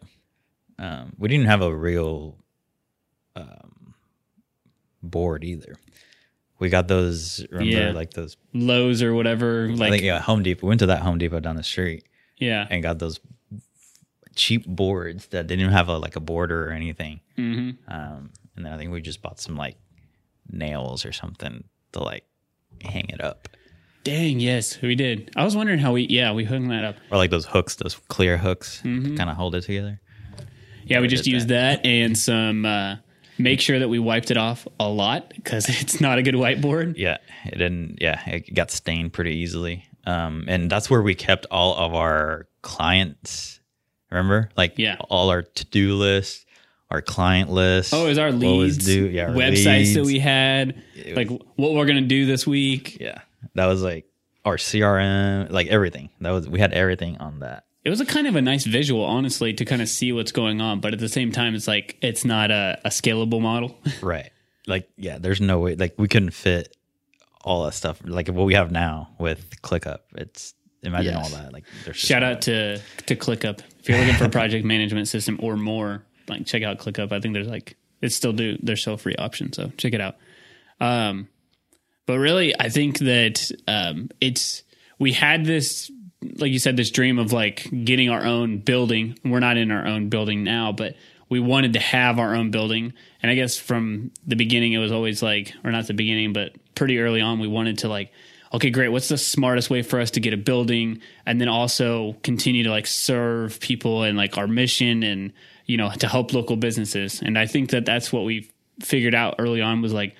[0.77, 2.35] Um, we didn't have a real
[3.35, 3.70] um,
[5.03, 5.75] board either.
[6.59, 7.45] We got those.
[7.51, 7.91] Remember, Yeah.
[7.91, 8.37] like those.
[8.53, 10.65] Lowe's or whatever, I like think yeah, Home Depot.
[10.67, 12.03] We went to that Home Depot down the street
[12.37, 13.19] yeah, and got those
[14.35, 17.19] cheap boards that didn't have a like a border or anything.
[17.35, 19.77] hmm Um, and then I think we just bought some like
[20.51, 22.25] nails or something to like
[22.83, 23.47] hang it up,
[24.03, 25.29] Dang, yes, we did.
[25.35, 26.95] I was wondering how we, yeah, we hung that up.
[27.11, 29.15] or like those hooks, those clear hooks, Mm-hmm.
[29.15, 29.99] kind of hold it together.
[30.85, 31.85] Yeah, we we just used that.
[31.85, 32.65] and some.
[32.65, 32.95] uh
[33.41, 36.95] Make sure that we wiped it off a lot because it's not a good whiteboard.
[36.97, 37.97] Yeah, it didn't.
[38.01, 39.85] Yeah, it got stained pretty easily.
[40.05, 43.59] Um, and that's where we kept all of our clients,
[44.11, 44.97] Remember, like Yeah.
[45.09, 46.45] all our to do list,
[46.89, 47.93] our client list.
[47.93, 50.81] Oh, is our leads, due- yeah, our websites that we had,
[51.15, 52.97] like what we're gonna do this week.
[52.99, 53.19] Yeah,
[53.55, 54.05] that was like
[54.43, 56.09] our CRM, like everything.
[56.19, 57.63] That was we had everything on that.
[57.83, 60.61] It was a kind of a nice visual, honestly, to kind of see what's going
[60.61, 60.79] on.
[60.81, 63.77] But at the same time, it's like it's not a, a scalable model.
[64.01, 64.29] Right.
[64.67, 65.75] Like yeah, there's no way.
[65.75, 66.75] Like we couldn't fit
[67.43, 67.99] all that stuff.
[68.05, 69.99] Like what we have now with ClickUp.
[70.15, 71.23] It's imagine Yes.
[71.33, 71.51] all that.
[71.51, 75.39] Like there's Shout out to to ClickUp if you're looking for a project management system
[75.41, 76.03] or more.
[76.29, 77.11] Like check out ClickUp.
[77.11, 80.15] I think there's like it's still do their still free option, so check it out.
[80.79, 81.27] Um,
[82.05, 84.61] but really, I think that um, it's
[84.99, 89.17] we had this like you said this dream of like getting our own building.
[89.25, 90.95] We're not in our own building now, but
[91.29, 92.93] we wanted to have our own building.
[93.23, 96.53] And I guess from the beginning, it was always like, or not the beginning, but
[96.75, 98.11] pretty early on, we wanted to like,
[98.53, 98.89] okay, great.
[98.89, 102.69] What's the smartest way for us to get a building and then also continue to
[102.69, 105.31] like serve people and like our mission and,
[105.65, 107.21] you know, to help local businesses.
[107.21, 110.15] And I think that that's what we figured out early on was like,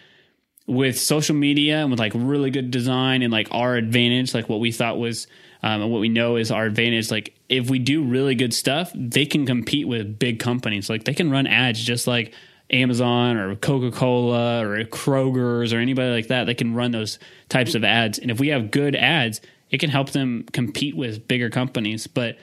[0.67, 4.61] with social media and with like really good design and like our advantage, like what
[4.61, 5.27] we thought was
[5.63, 7.11] um, and what we know is our advantage.
[7.11, 10.89] Like if we do really good stuff, they can compete with big companies.
[10.89, 12.33] Like they can run ads just like
[12.71, 16.45] Amazon or Coca Cola or Kroger's or anybody like that.
[16.45, 17.19] They can run those
[17.49, 21.27] types of ads, and if we have good ads, it can help them compete with
[21.27, 22.07] bigger companies.
[22.07, 22.37] But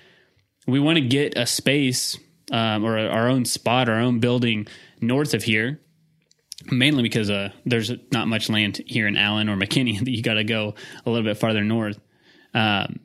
[0.67, 2.19] we want to get a space
[2.53, 4.67] um, or our own spot, our own building
[5.01, 5.81] north of here
[6.71, 10.35] mainly because uh, there's not much land here in Allen or McKinney that you got
[10.35, 11.99] to go a little bit farther north.
[12.55, 13.01] Um,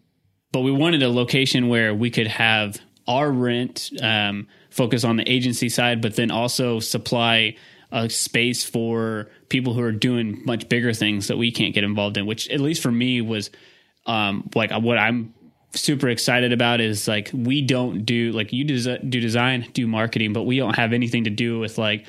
[0.54, 5.30] but we wanted a location where we could have our rent um, focus on the
[5.30, 7.58] agency side, but then also supply
[7.92, 12.18] a space for people who are doing much bigger things that we can't get involved
[12.18, 12.28] in.
[12.28, 13.50] Which, at least for me, was
[14.06, 15.34] um, like what I'm
[15.74, 20.34] super excited about is like we don't do like you des- do design, do marketing,
[20.34, 22.06] but we don't have anything to do with like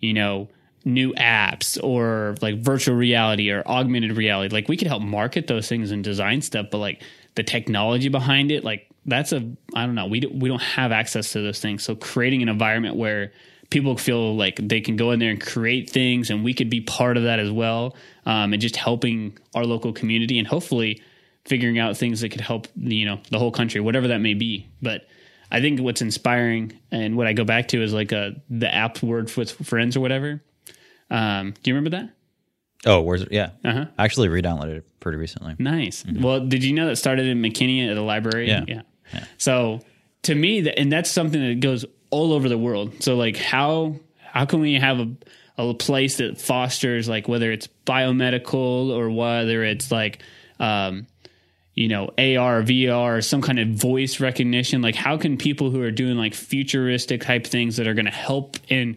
[0.00, 0.48] you know
[0.84, 5.68] new apps or like virtual reality or augmented reality like we could help market those
[5.68, 7.00] things and design stuff but like
[7.34, 9.38] the technology behind it like that's a
[9.74, 11.82] i don't know we don't, we don't have access to those things.
[11.82, 13.32] So creating an environment where
[13.70, 16.82] people feel like they can go in there and create things and we could be
[16.82, 21.02] part of that as well um, and just helping our local community and hopefully
[21.46, 24.68] figuring out things that could help you know the whole country whatever that may be.
[24.80, 25.06] But
[25.50, 29.02] i think what's inspiring and what i go back to is like a the app
[29.02, 30.42] word with friends or whatever.
[31.10, 32.10] Um, do you remember that?
[32.84, 33.32] Oh, where's it?
[33.32, 33.50] Yeah.
[33.64, 33.86] Uh-huh.
[33.96, 35.54] I actually re-downloaded it pretty recently.
[35.58, 36.04] Nice.
[36.06, 38.48] Well, did you know that started in McKinney at the library?
[38.48, 38.64] Yeah.
[38.66, 38.82] Yeah.
[39.12, 39.24] Yeah.
[39.38, 39.80] So
[40.22, 43.02] to me, that, and that's something that goes all over the world.
[43.02, 45.14] So like how how can we have a
[45.58, 50.22] a place that fosters like whether it's biomedical or whether it's like
[50.58, 51.06] um,
[51.74, 54.82] you know AR, VR, some kind of voice recognition.
[54.82, 58.10] Like how can people who are doing like futuristic type things that are going to
[58.10, 58.96] help and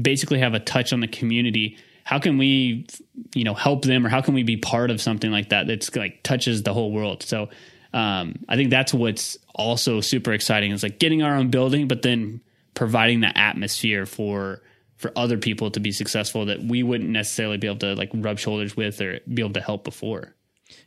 [0.00, 2.86] basically have a touch on the community how can we
[3.34, 5.94] you know help them or how can we be part of something like that that's
[5.94, 7.48] like touches the whole world so
[7.92, 12.02] um, i think that's what's also super exciting is like getting our own building but
[12.02, 12.40] then
[12.74, 14.62] providing that atmosphere for
[14.96, 18.38] for other people to be successful that we wouldn't necessarily be able to like rub
[18.38, 20.36] shoulders with or be able to help before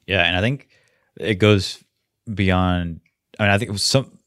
[0.05, 0.67] Yeah, and I think
[1.17, 1.83] it goes
[2.31, 3.01] beyond.
[3.39, 4.18] I mean, I think some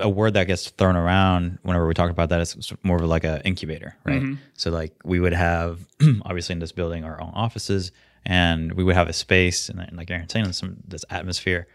[0.00, 3.24] a word that gets thrown around whenever we talk about that is more of like
[3.24, 4.22] a incubator, right?
[4.54, 5.80] So like we would have
[6.24, 7.92] obviously in this building our own offices,
[8.26, 11.66] and we would have a space and like Aaron saying some this atmosphere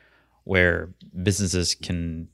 [0.44, 0.90] where
[1.24, 2.28] businesses can.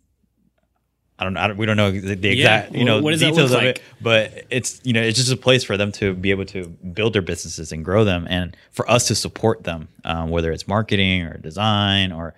[1.17, 1.39] I don't know.
[1.39, 2.33] I don't, we don't know the, the Yeah.
[2.59, 3.77] exact, you know, What details of like?
[3.77, 6.67] it, but it's you know it's just a place for them to be able to
[6.67, 10.67] build their businesses and grow them, and for us to support them, um, whether it's
[10.67, 12.33] marketing or design or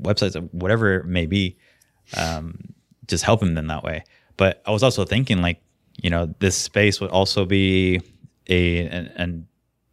[0.00, 1.56] websites, or whatever it may be,
[2.16, 2.72] um,
[3.12, 4.04] just helping them that way.
[4.36, 5.60] But I was also thinking, like,
[6.02, 8.00] you know, this space would also be
[8.48, 9.46] a and, and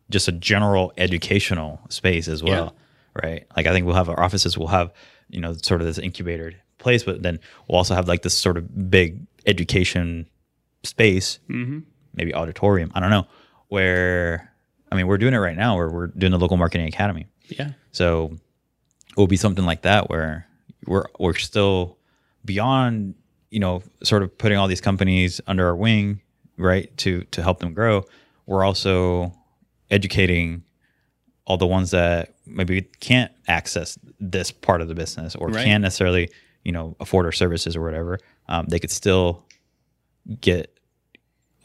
[0.10, 2.75] just a general educational space as well,
[3.21, 3.45] right?
[3.55, 4.91] Like, I think we'll have our offices, we'll have
[5.29, 8.58] you know, sort of this incubator place, but then we'll also have like this sort
[8.58, 10.27] of big education
[10.84, 11.79] space, mm-hmm.
[12.13, 12.91] maybe auditorium.
[12.93, 13.27] I don't know
[13.67, 14.51] where.
[14.91, 15.77] I mean, we're doing it right now.
[15.77, 17.27] Where we're doing the local marketing academy.
[17.47, 18.34] yeah So
[19.12, 20.47] it will be something like that where
[20.88, 21.99] we're we're still
[22.45, 23.15] beyond,
[23.52, 26.21] you know, sort of putting all these companies under our wing,
[26.58, 28.06] right, to to help them grow.
[28.45, 29.34] We're also
[29.91, 30.63] educating
[31.45, 35.65] all the ones that maybe can't access this part of the business or Right.
[35.65, 36.30] can't necessarily,
[36.63, 38.19] you know, afford our services or whatever.
[38.47, 39.45] Um, they could still
[40.41, 40.80] get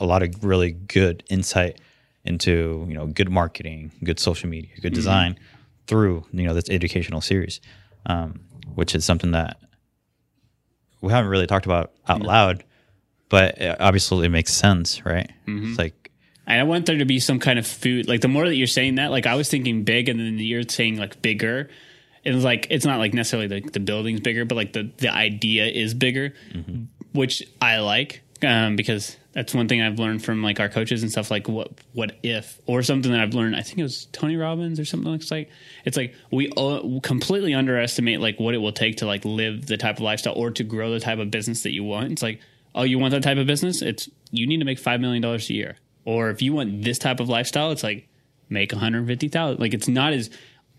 [0.00, 1.80] a lot of really good insight
[2.24, 5.38] into you know good marketing, good social media, good design
[5.86, 7.60] through you know this educational series,
[8.06, 8.40] um,
[8.74, 9.58] which is something that
[11.04, 12.64] we haven't really talked about out loud,
[13.28, 15.30] but it obviously it makes sense, right?
[15.46, 16.10] It's like
[16.46, 18.08] And I want there to be some kind of food.
[18.08, 20.62] Like the more that you're saying that, like I was thinking big, and then you're
[20.68, 21.68] saying like bigger.
[22.24, 25.66] It's like it's not like necessarily the, the building's bigger, but like the the idea
[25.66, 26.32] is bigger,
[27.12, 31.10] which I like um, because that's one thing I've learned from like our coaches and
[31.10, 31.30] stuff.
[31.30, 33.56] Like what what if or something that I've learned.
[33.56, 35.50] I think it was Tony Robbins or something like like
[35.84, 36.50] it's like we
[37.02, 40.50] completely underestimate like what it will take to like live the type of lifestyle or
[40.52, 42.12] to grow the type of business that you want.
[42.12, 42.40] It's like
[42.74, 43.82] oh you want that type of business?
[43.82, 45.76] It's you need to make five million dollars a year.
[46.04, 48.08] Or if you want this type of lifestyle, it's like
[48.48, 49.60] make 150,000.
[49.60, 50.30] Like it's not as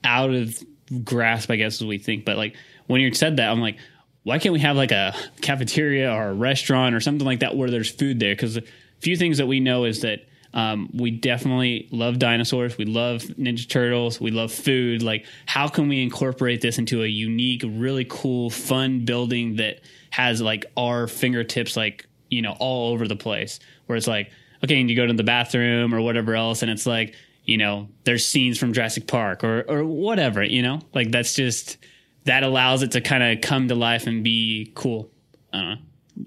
[0.04, 0.58] out of
[1.04, 2.26] grasp, I guess, as we think.
[2.26, 2.56] But like
[2.88, 3.78] when you said that, I'm like,
[4.26, 7.70] why can't we have like a cafeteria or a restaurant or something like that where
[7.70, 8.34] there's food there?
[8.34, 8.64] Because a
[9.00, 12.76] few things that we know is that um, we definitely love dinosaurs.
[12.76, 14.20] We love Ninja Turtles.
[14.20, 15.04] We love food.
[15.04, 20.42] Like, how can we incorporate this into a unique, really cool, fun building that has
[20.42, 23.60] like our fingertips, like, you know, all over the place?
[23.86, 24.32] Where it's like,
[24.64, 27.90] okay, and you go to the bathroom or whatever else, and it's like, you know,
[28.06, 31.78] there's scenes from Jurassic Park or or whatever, you know, like that's just
[32.26, 35.10] that allows it to kind of come to life and be cool.
[35.54, 35.78] I don't know.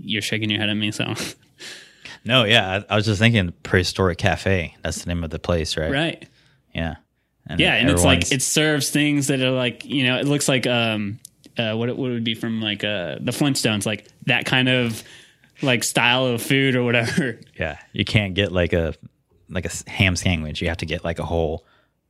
[0.00, 1.14] You're shaking your head at me, so
[2.24, 2.82] no, yeah.
[2.88, 4.76] I, I was just thinking prehistoric cafe.
[4.82, 5.90] That's the name of the place, right?
[5.90, 6.28] right.
[6.74, 6.96] Yeah.
[7.46, 10.48] And Yeah, and it's like it serves things that are like you know it looks
[10.48, 11.18] like um
[11.56, 14.68] uh what it what it would be from like uh the Flintstones like that kind
[14.68, 15.02] of
[15.62, 17.38] like style of food or whatever.
[17.58, 17.78] yeah.
[17.92, 18.94] You can't get like a
[19.48, 20.60] like a ham sandwich.
[20.60, 21.64] You have to get like a whole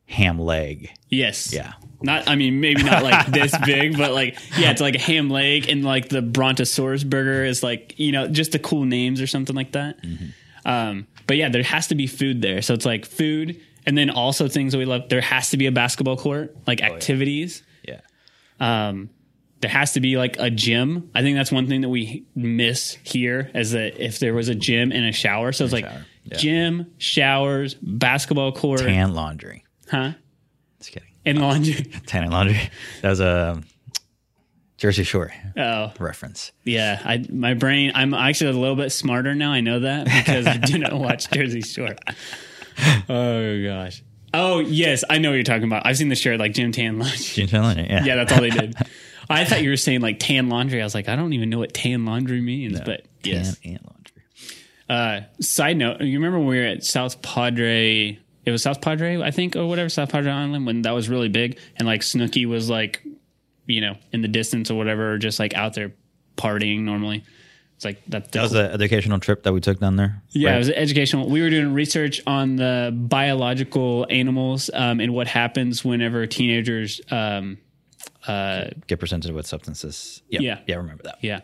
[0.08, 0.90] ham leg.
[1.08, 1.52] Yes.
[1.52, 1.74] Yeah.
[2.00, 5.30] Not I mean maybe not like this big, but like yeah, it's like a ham
[5.30, 9.26] leg and like the Brontosaurus burger is like, you know, just the cool names or
[9.26, 9.98] something like that.
[10.64, 12.62] Um but yeah, there has to be food there.
[12.62, 15.08] So it's like food and then also things that we love.
[15.08, 17.62] There has to be a basketball court, like activities.
[17.82, 18.00] Yeah.
[18.60, 19.10] Um
[19.60, 21.10] there has to be like a gym.
[21.14, 24.54] I think that's one thing that we miss here is that if there was a
[24.54, 25.52] gym and a shower.
[25.52, 26.36] So it's like shower, yeah.
[26.36, 29.64] gym, showers, basketball court, Tan laundry.
[29.90, 30.12] Huh?
[30.78, 31.08] Just kidding.
[31.24, 31.74] And laundry.
[32.06, 32.60] Tan and laundry.
[33.02, 33.62] That was a
[34.76, 36.52] Jersey Shore Oh, reference.
[36.64, 37.92] Yeah, I my brain.
[37.94, 39.50] I'm actually a little bit smarter now.
[39.50, 41.96] I know that because I didn't watch Jersey Shore.
[43.08, 44.04] Oh gosh.
[44.32, 45.84] Oh yes, I know what you're talking about.
[45.84, 47.18] I've seen the shirt like Gym Tan Laundry.
[47.18, 47.86] Gym Tan laundry.
[47.90, 48.04] Yeah.
[48.04, 48.76] Yeah, that's all they did.
[49.28, 50.80] I thought you were saying like tan laundry.
[50.80, 53.56] I was like, I don't even know what tan laundry means, but Tan yes.
[53.64, 54.22] and laundry.
[54.88, 58.18] Uh, side note, you remember when we were at South Padre?
[58.48, 61.28] It was South Padre, I think, or whatever, South Padre Island when that was really
[61.28, 63.02] big, and like Snooki was like,
[63.66, 65.92] you know, in the distance or whatever, or just like out there
[66.36, 67.24] partying normally.
[67.76, 68.32] It's like that.
[68.32, 70.20] That was an educational trip that we took down there.
[70.30, 70.54] Yeah, right?
[70.56, 71.28] it was educational.
[71.28, 77.00] We were doing research on the biological animals um, and what happens whenever teenagers.
[77.10, 77.58] Um,
[78.26, 80.22] get presented with substances.
[80.30, 80.42] Yep.
[80.42, 80.58] Yeah.
[80.66, 80.74] Yeah.
[80.74, 81.18] I remember that.
[81.22, 81.40] yeah,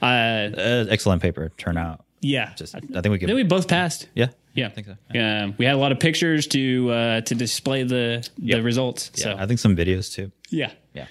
[0.00, 2.04] uh, Uh, excellent paper turnout.
[2.20, 2.54] yeah.
[2.54, 3.24] Just, I think we could.
[3.28, 4.08] I think we both passed.
[4.14, 4.28] yeah.
[4.54, 4.96] Yeah, I think so.
[5.14, 9.10] Yeah, we had a lot of pictures to uh, to display the the results.
[9.16, 9.22] Yeah.
[9.24, 10.30] So I think some videos too.
[10.50, 11.06] yeah, Yeah.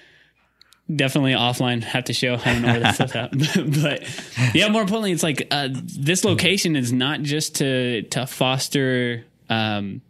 [0.94, 2.36] definitely offline have to show.
[2.36, 3.32] I don't know where that stuff's at,
[3.82, 4.68] but yeah.
[4.70, 10.02] More importantly, it's like uh, this location is not just to to foster um,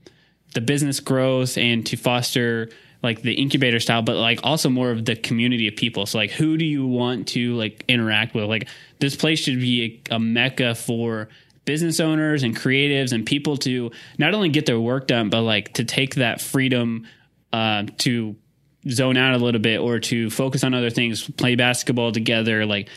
[0.54, 2.70] the business growth and to foster
[3.04, 6.06] like the incubator style, but like also more of the community of people.
[6.06, 8.44] So like, who do you want to like interact with?
[8.46, 8.68] Like,
[9.00, 11.30] this place should be a, a mecca for
[11.66, 15.74] business owners and creatives and people to not only get their work done, but like
[15.74, 17.08] to take that freedom
[17.54, 18.36] uh, to
[18.90, 22.90] zone out a little bit or to focus on other things, play basketball together, like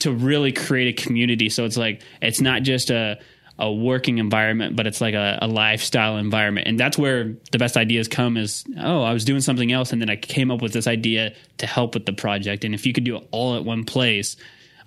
[0.00, 1.48] to really create a community.
[1.48, 3.18] So it's like it's not just a
[3.58, 6.66] a working environment, but it's like a, a lifestyle environment.
[6.66, 10.00] And that's where the best ideas come is, oh, I was doing something else and
[10.00, 12.64] then I came up with this idea to help with the project.
[12.64, 14.36] And if you could do it all at one place,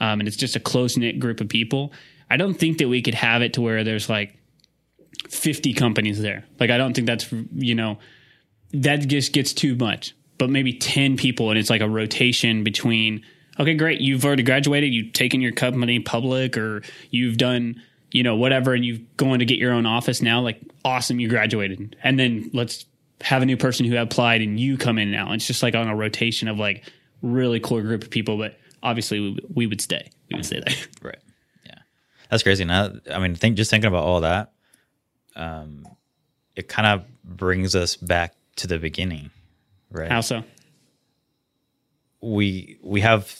[0.01, 1.93] um, and it's just a close knit group of people,
[2.29, 4.35] I don't think that we could have it to where there's like
[5.29, 6.45] 50 companies there.
[6.59, 7.99] Like, I don't think that's, you know,
[8.73, 10.15] that just gets too much.
[10.37, 13.23] But maybe 10 people and it's like a rotation between,
[13.59, 18.35] okay, great, you've already graduated, you've taken your company public or you've done, you know,
[18.35, 20.41] whatever, and you've going to get your own office now.
[20.41, 21.95] Like, awesome, you graduated.
[22.03, 22.85] And then let's
[23.21, 25.31] have a new person who applied and you come in now.
[25.31, 26.83] It's just like on a rotation of like
[27.21, 28.37] really cool group of people.
[28.37, 30.09] But obviously, we, we would stay.
[30.29, 30.75] We would stay there.
[31.01, 31.19] Right.
[32.35, 32.65] That's crazy.
[32.65, 34.51] Now, I mean, think just thinking about all that,
[35.37, 35.87] um,
[36.53, 39.31] it kind of brings us back to the beginning,
[39.89, 40.11] right?
[40.11, 40.43] How so?
[42.19, 43.33] we we have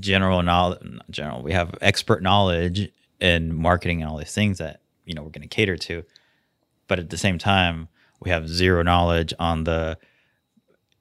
[0.00, 1.40] general knowledge, not general.
[1.42, 2.90] We have expert knowledge
[3.20, 6.04] in marketing and all these things that you know we're going to cater to,
[6.88, 7.88] but at the same time,
[8.20, 9.96] we have zero knowledge on the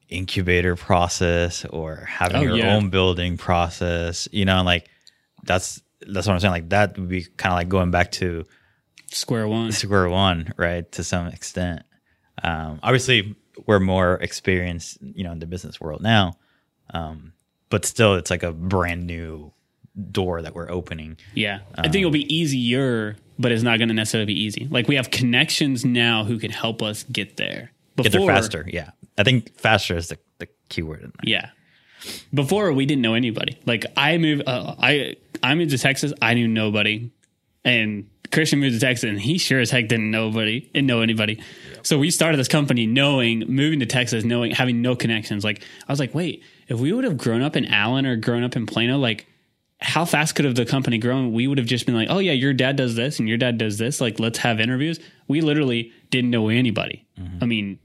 [0.07, 2.75] incubator process or having Oh, your yeah.
[2.77, 4.29] own building process.
[4.31, 4.87] You know, like
[5.43, 6.51] that's that's what I'm saying.
[6.51, 8.45] Like that would be kind of like going back to
[9.11, 9.71] Square one.
[9.71, 10.89] square one, right?
[10.93, 11.83] To some extent.
[12.43, 13.35] Um, obviously,
[13.67, 16.37] we're more experienced, you know, in the business world now,
[16.93, 17.33] um,
[17.69, 19.53] but still, it's like a brand new
[20.11, 21.17] door that we're opening.
[21.35, 21.59] Yeah.
[21.75, 24.67] I think it'll be easier, but it's not going to necessarily be easy.
[24.71, 27.71] Like we have connections now who can help us get there.
[27.97, 28.65] Get there faster.
[28.67, 31.27] Yeah, I think faster is the the key word in that.
[31.27, 31.49] Yeah.
[32.33, 33.59] Before we didn't know anybody.
[33.65, 36.13] Like I moved, uh, I I moved to Texas.
[36.21, 37.11] I knew nobody,
[37.63, 41.01] and Christian moved to Texas, and he sure as heck didn't know nobody and know
[41.01, 41.41] anybody.
[41.83, 45.43] So we started this company knowing moving to Texas, knowing having no connections.
[45.43, 48.43] Like I was like, wait, if we would have grown up in Allen or grown
[48.43, 49.27] up in Plano, like
[49.81, 51.33] how fast could have the company grown?
[51.33, 53.57] We would have just been like, oh yeah, your dad does this and your dad
[53.57, 53.99] does this.
[53.99, 54.99] Like let's have interviews.
[55.27, 57.05] We literally didn't know anybody.
[57.41, 57.79] I mean,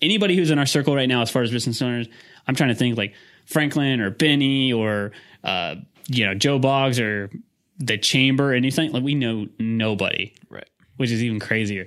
[0.00, 2.08] anybody who's in our circle right now, as far as business owners,
[2.48, 5.12] I'm trying to think like Franklin or Benny or
[5.44, 5.76] uh,
[6.08, 7.30] you know Joe Boggs or
[7.78, 10.68] the Chamber, anything like we know nobody, Right.
[10.96, 11.86] which is even crazier.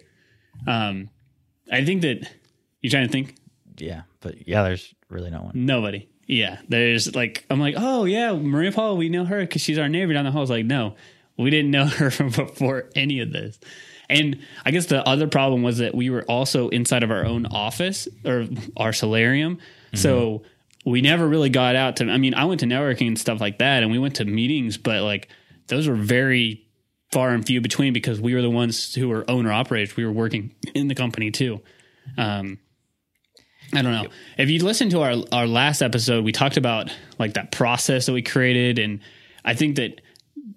[0.67, 1.09] Um,
[1.71, 2.29] I think that
[2.81, 3.35] you're trying to think
[3.77, 5.51] Yeah, but yeah, there's really no one.
[5.65, 6.07] Nobody.
[6.27, 6.59] Yeah.
[6.67, 10.13] There's like, I'm like, oh, yeah, Maria Paul, we know her because she's our neighbor
[10.13, 10.41] down the hall.
[10.41, 10.95] I was like, no,
[11.37, 13.59] we didn't know her before any of this.
[14.09, 17.45] And I guess the other problem was that we were also inside of our own
[17.47, 18.47] office or
[18.77, 19.57] our solarium.
[19.95, 20.43] So
[20.89, 23.59] we never really got out to, I mean, I went to networking and stuff like
[23.59, 25.29] that and we went to meetings, but like
[25.67, 26.65] those were very
[27.11, 29.95] far and few between because we were the ones who were owner operators.
[29.95, 31.61] We were working in the company too.
[32.17, 32.59] Um,
[33.73, 34.09] I don't know.
[34.37, 38.13] If you listen to our our last episode, we talked about like that process that
[38.13, 39.01] we created, and
[39.45, 40.01] I think that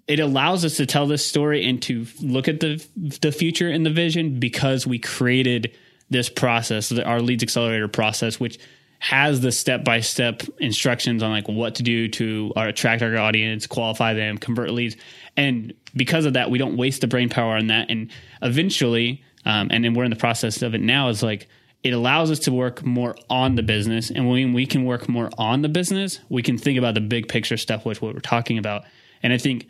[0.07, 2.83] it allows us to tell this story and to look at the
[3.21, 5.75] the future and the vision because we created
[6.09, 8.59] this process, our leads accelerator process, which
[9.03, 13.17] has the step by step instructions on like what to do to our, attract our
[13.17, 14.95] audience, qualify them, convert leads,
[15.35, 17.91] and because of that, we don't waste the brain power on that.
[17.91, 18.09] And
[18.41, 21.09] eventually, um, and then we're in the process of it now.
[21.09, 21.49] Is like
[21.83, 25.29] it allows us to work more on the business, and when we can work more
[25.37, 28.57] on the business, we can think about the big picture stuff, which what we're talking
[28.57, 28.83] about.
[29.21, 29.67] And I think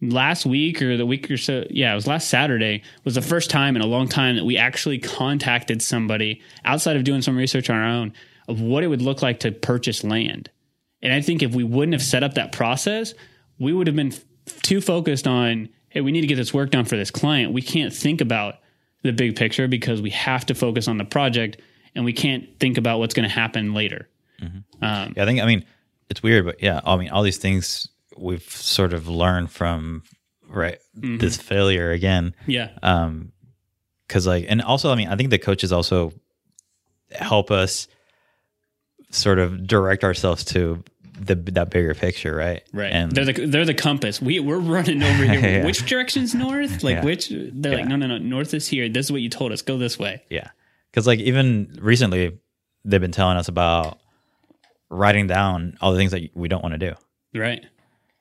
[0.00, 3.48] last week or the week or so yeah it was last saturday was the first
[3.48, 7.70] time in a long time that we actually contacted somebody outside of doing some research
[7.70, 8.12] on our own
[8.48, 10.50] of what it would look like to purchase land.
[11.02, 13.12] And i think if we wouldn't have set up that process
[13.58, 14.24] we would have been f-
[14.62, 17.52] too focused on hey we need to get this work done for this client.
[17.52, 18.56] We can't think about
[19.02, 21.60] the big picture because we have to focus on the project
[21.94, 24.08] and we can't think about what's going to happen later.
[24.42, 24.84] Mm-hmm.
[24.84, 25.64] Um, yeah, I think I mean
[26.08, 30.02] it's weird, but yeah, I mean all these things we've sort of learned from
[30.48, 31.18] right mm-hmm.
[31.18, 32.34] this failure again.
[32.46, 32.70] yeah.
[32.82, 33.32] Um,
[34.06, 36.12] because like, and also, I mean, I think the coaches also
[37.10, 37.88] help us
[39.14, 40.82] sort of direct ourselves to
[41.18, 42.62] the that bigger picture, right?
[42.72, 42.92] Right.
[42.92, 44.20] And they're the they're the compass.
[44.20, 45.40] We we're running over here.
[45.58, 45.64] Yeah.
[45.64, 46.82] Which direction's north?
[46.82, 47.04] Like Yeah.
[47.04, 48.88] which they're like, no, no, no, north is here.
[48.88, 49.62] This is what you told us.
[49.62, 50.22] Go this way.
[50.28, 50.48] yeah,
[50.90, 52.38] because like even recently,
[52.84, 53.98] they've been telling us about
[54.90, 56.94] writing down all the things that we don't want to do.
[57.38, 57.64] Right.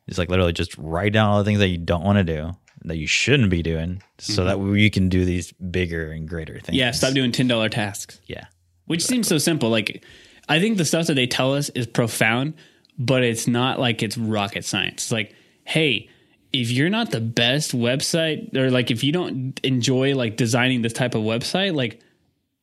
[0.08, 2.52] It's like literally just write down all the things that you don't want to do
[2.86, 6.66] that you shouldn't be doing, so that you can do these bigger and greater things.
[6.68, 6.76] Mm-hmm.
[6.76, 6.91] Yeah.
[6.91, 8.20] Stop doing ten dollar tasks.
[8.28, 8.46] Yeah,
[8.86, 9.70] Which seems so simple.
[9.70, 10.04] Like
[10.48, 12.56] I think the stuff that they tell us is profound,
[12.98, 15.04] but it's not like it's rocket science.
[15.04, 16.10] It's like, hey,
[16.52, 20.94] if you're not the best website or like if you don't enjoy like designing this
[20.94, 22.00] type of website, like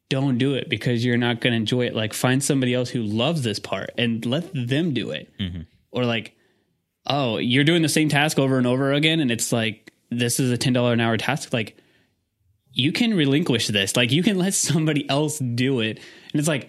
[0.09, 1.95] don't do it because you're not going to enjoy it.
[1.95, 5.33] Like find somebody else who loves this part and let them do it.
[5.39, 5.62] Mm-hmm.
[5.93, 6.37] Or like,
[7.07, 10.53] oh, you're doing the same task over and over again, and it's like this is
[10.53, 11.53] a ten dollar an hour task.
[11.53, 11.76] Like
[12.72, 13.97] you can relinquish this.
[13.97, 15.99] Like you can let somebody else do it.
[16.33, 16.68] And it's like,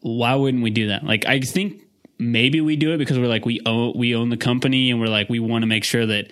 [0.00, 1.04] why wouldn't we do that?
[1.04, 1.82] Like I think
[2.18, 5.08] maybe we do it because we're like we own we own the company and we're
[5.08, 6.30] like we want to make sure that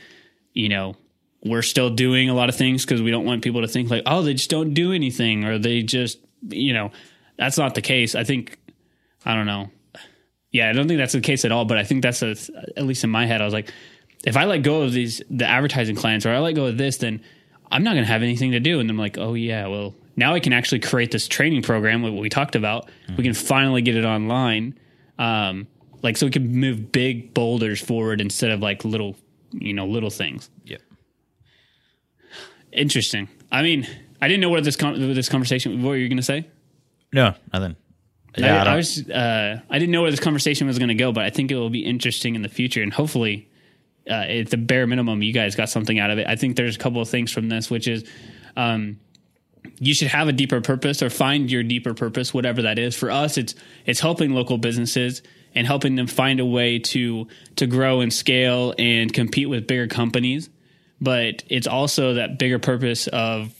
[0.52, 0.96] you know
[1.44, 4.02] we're still doing a lot of things because we don't want people to think like
[4.06, 6.18] oh they just don't do anything or they just
[6.48, 6.90] you know
[7.38, 8.14] that's not the case.
[8.14, 8.58] I think
[9.24, 9.70] I don't know.
[10.50, 11.64] Yeah, I don't think that's the case at all.
[11.64, 12.30] But I think that's a,
[12.76, 13.40] at least in my head.
[13.40, 13.72] I was like,
[14.24, 16.98] if I let go of these the advertising clients or I let go of this,
[16.98, 17.22] then
[17.70, 18.80] I'm not going to have anything to do.
[18.80, 22.12] And I'm like, oh yeah, well now I can actually create this training program, what
[22.12, 22.90] we talked about.
[23.16, 24.78] We can finally get it online,
[25.18, 25.66] um,
[26.02, 29.16] like so we can move big boulders forward instead of like little,
[29.52, 30.50] you know, little things.
[30.64, 30.82] yep.
[32.72, 33.28] Interesting.
[33.50, 33.86] I mean,
[34.20, 35.82] I didn't know what this con- this conversation.
[35.82, 36.46] What were you going to say?
[37.12, 37.76] No, nothing.
[38.36, 40.88] I, Yeah, I I, don't- was uh, I didn't know where this conversation was going
[40.88, 43.48] to go, but I think it will be interesting in the future, and hopefully,
[44.08, 46.26] uh, at the bare minimum, you guys got something out of it.
[46.26, 48.04] I think there's a couple of things from this, which is,
[48.56, 48.98] um,
[49.78, 52.94] you should have a deeper purpose or find your deeper purpose, whatever that is.
[52.94, 53.54] For us, it's
[53.86, 55.22] it's helping local businesses
[55.54, 59.86] and helping them find a way to to grow and scale and compete with bigger
[59.86, 60.50] companies.
[61.00, 63.54] But it's also that bigger purpose of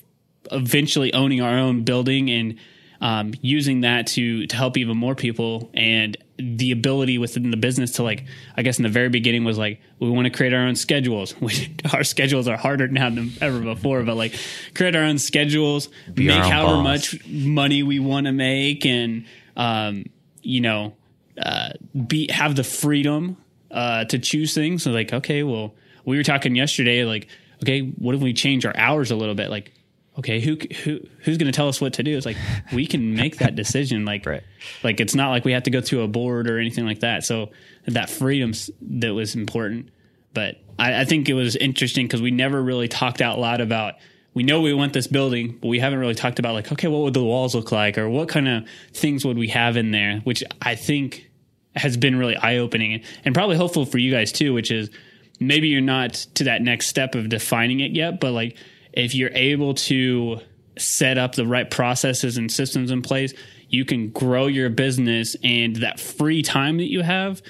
[0.51, 2.59] eventually owning our own building and
[3.01, 7.93] um, using that to to help even more people and the ability within the business
[7.93, 8.25] to like
[8.57, 11.33] i guess in the very beginning was like we want to create our own schedules
[11.41, 14.35] which our schedules are harder now than ever before but like
[14.75, 17.13] create our own schedules Be make however boss.
[17.13, 19.25] much money we want to make and
[19.57, 20.05] um,
[20.43, 20.95] you know
[21.41, 21.71] uh,
[22.07, 23.37] be have the freedom
[23.71, 25.75] uh, to choose things so like okay well
[26.05, 27.29] we were talking yesterday like
[27.63, 29.73] okay what if we change our hours a little bit like
[30.19, 32.17] okay who who who's going to tell us what to do?
[32.17, 32.37] It's like
[32.73, 34.05] we can make that decision.
[34.05, 34.43] Like Right.
[34.83, 37.25] like it's not like we have to go through a board or anything like that.
[37.25, 37.51] So
[37.87, 38.53] that freedom
[38.83, 39.91] that was important.
[40.35, 43.95] But i, I think it was interesting because we never really talked out loud about
[44.35, 47.03] we know we want this building but we haven't really talked about like okay what
[47.03, 47.97] would the walls look like?
[47.99, 50.21] Or what kind of things would we have in there?
[50.25, 51.31] Which i think
[51.77, 54.91] has been really eye-opening and probably helpful for you guys too which is
[55.39, 58.57] maybe you're not to that next step of defining it yet but like
[58.93, 60.41] if you're able to
[60.79, 63.35] set up the right processes and systems in place
[63.69, 67.43] you can grow your business and that free time that you have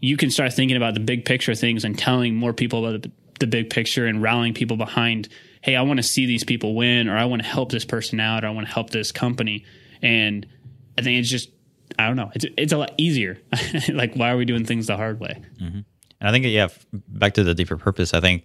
[0.00, 3.02] you can start thinking about the big picture things and telling more people about
[3.38, 5.28] the, big picture and rallying people behind
[5.62, 8.18] hey i want to see these people win or i want to help this person
[8.18, 9.64] out or i want to help this company.
[10.02, 10.46] And
[10.98, 11.50] i think it's just
[11.98, 13.38] i don't know it's, it's a lot easier.
[13.88, 15.42] Like why are we doing things the hard way?
[15.60, 15.80] Mm-hmm.
[16.20, 16.68] And I think, yeah,
[17.08, 18.44] back to the deeper purpose, I think,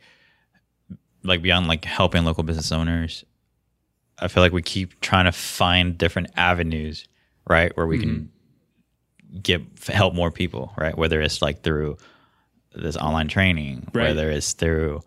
[1.23, 3.23] like beyond like helping local business owners,
[4.19, 7.07] I feel like we keep trying to find different avenues,
[7.47, 8.31] right, where we can
[9.41, 10.97] get help more people, right?
[10.97, 11.97] Whether it's like through
[12.75, 14.09] this online training, Right.
[14.09, 15.01] whether it's through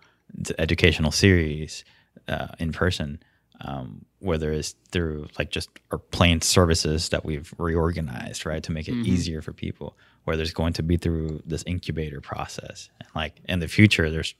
[0.59, 1.85] educational series
[2.29, 3.21] uh, in person,
[3.61, 8.89] um, whether it's through like just our plain services that we've reorganized, right, to make
[8.89, 9.97] it easier for people.
[10.25, 14.35] Whether it's going to be through this incubator process, and like in the future, there's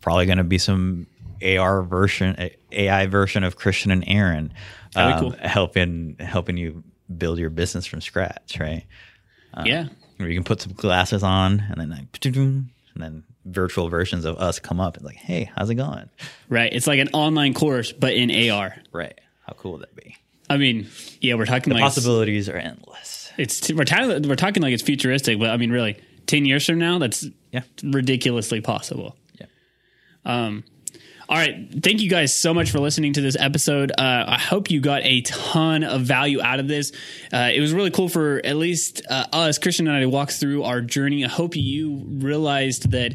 [0.00, 1.06] probably going to be some
[1.42, 4.52] AR version, AI version of Christian and Aaron,
[4.94, 5.30] um, cool.
[5.40, 6.82] helping helping you
[7.16, 8.84] build your business from scratch, right?
[9.64, 9.86] yeah
[10.18, 14.36] Where you can put some glasses on, and then like, and then virtual versions of
[14.38, 16.08] us come up and like, hey, how's it going?
[16.48, 19.18] right it's like an online course but in ar Right?
[19.46, 20.16] How cool would that be?
[20.50, 20.88] i mean
[21.20, 23.30] yeah we're talking The like possibilities are endless.
[23.36, 26.78] it's we're, talking, we're talking like it's futuristic but i mean really 10 years from
[26.78, 27.62] now that's Yeah.
[27.84, 29.16] ridiculously possible.
[30.26, 30.64] Um,
[31.28, 31.68] all right.
[31.82, 33.90] Thank you guys so much for listening to this episode.
[33.90, 36.92] Uh, I hope you got a ton of value out of this.
[37.32, 40.30] Uh, it was really cool for at least uh, us, Christian and I, to walk
[40.30, 41.24] through our journey.
[41.24, 43.14] I hope you realized that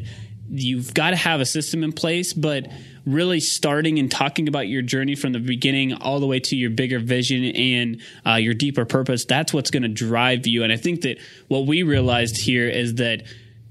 [0.50, 2.68] you've got to have a system in place, but
[3.06, 6.70] really starting and talking about your journey from the beginning all the way to your
[6.70, 10.62] bigger vision and uh, your deeper purpose, that's what's going to drive you.
[10.64, 13.22] And I think that what we realized here is that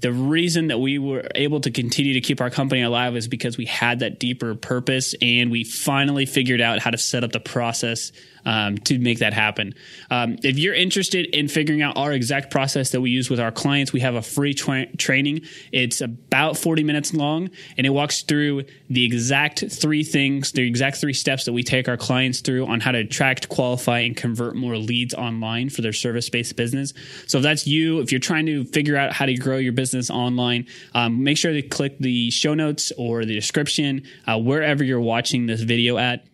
[0.01, 3.57] the reason that we were able to continue to keep our company alive is because
[3.57, 7.39] we had that deeper purpose and we finally figured out how to set up the
[7.39, 8.11] process
[8.45, 9.73] um, to make that happen.
[10.09, 13.51] Um, if you're interested in figuring out our exact process that we use with our
[13.51, 15.41] clients, we have a free tra- training.
[15.71, 20.97] It's about 40 minutes long and it walks through the exact three things, the exact
[20.97, 24.55] three steps that we take our clients through on how to attract, qualify, and convert
[24.55, 26.93] more leads online for their service based business.
[27.27, 30.09] So if that's you, if you're trying to figure out how to grow your business
[30.09, 35.01] online, um, make sure to click the show notes or the description uh, wherever you're
[35.01, 36.25] watching this video at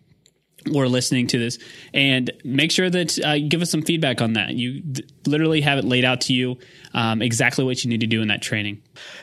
[0.74, 1.58] or listening to this
[1.94, 5.60] and make sure that uh, you give us some feedback on that you d- literally
[5.60, 6.58] have it laid out to you
[6.94, 8.82] um, exactly what you need to do in that training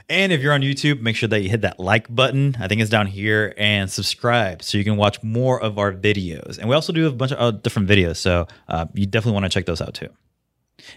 [0.09, 2.55] And if you're on YouTube, make sure that you hit that like button.
[2.59, 6.57] I think it's down here and subscribe so you can watch more of our videos.
[6.57, 8.17] And we also do a bunch of uh, different videos.
[8.17, 10.09] So uh, you definitely want to check those out too.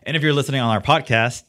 [0.03, 1.45] And if you're listening on our podcast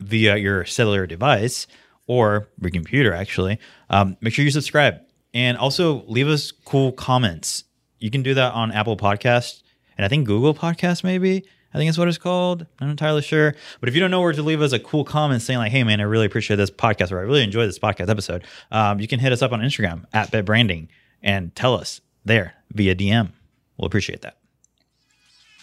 [0.00, 1.66] via your cellular device
[2.06, 3.58] or your computer, actually,
[3.90, 5.00] um, make sure you subscribe
[5.34, 7.64] and also leave us cool comments.
[8.00, 9.62] You can do that on Apple Podcast
[9.96, 11.44] and I think Google Podcast, maybe.
[11.72, 12.62] I think it's what it's called.
[12.80, 13.54] I'm not entirely sure.
[13.78, 15.84] But if you don't know where to leave us a cool comment saying like, "Hey
[15.84, 19.06] man, I really appreciate this podcast," or "I really enjoyed this podcast episode," um, you
[19.06, 20.88] can hit us up on Instagram at BitBranding
[21.22, 23.30] and tell us there via DM.
[23.76, 24.38] We'll appreciate that.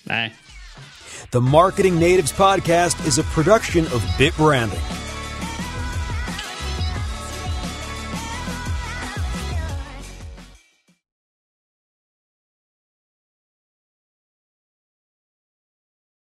[0.05, 0.31] bye
[1.31, 5.06] The Marketing Natives Podcast is a production of BitBranding.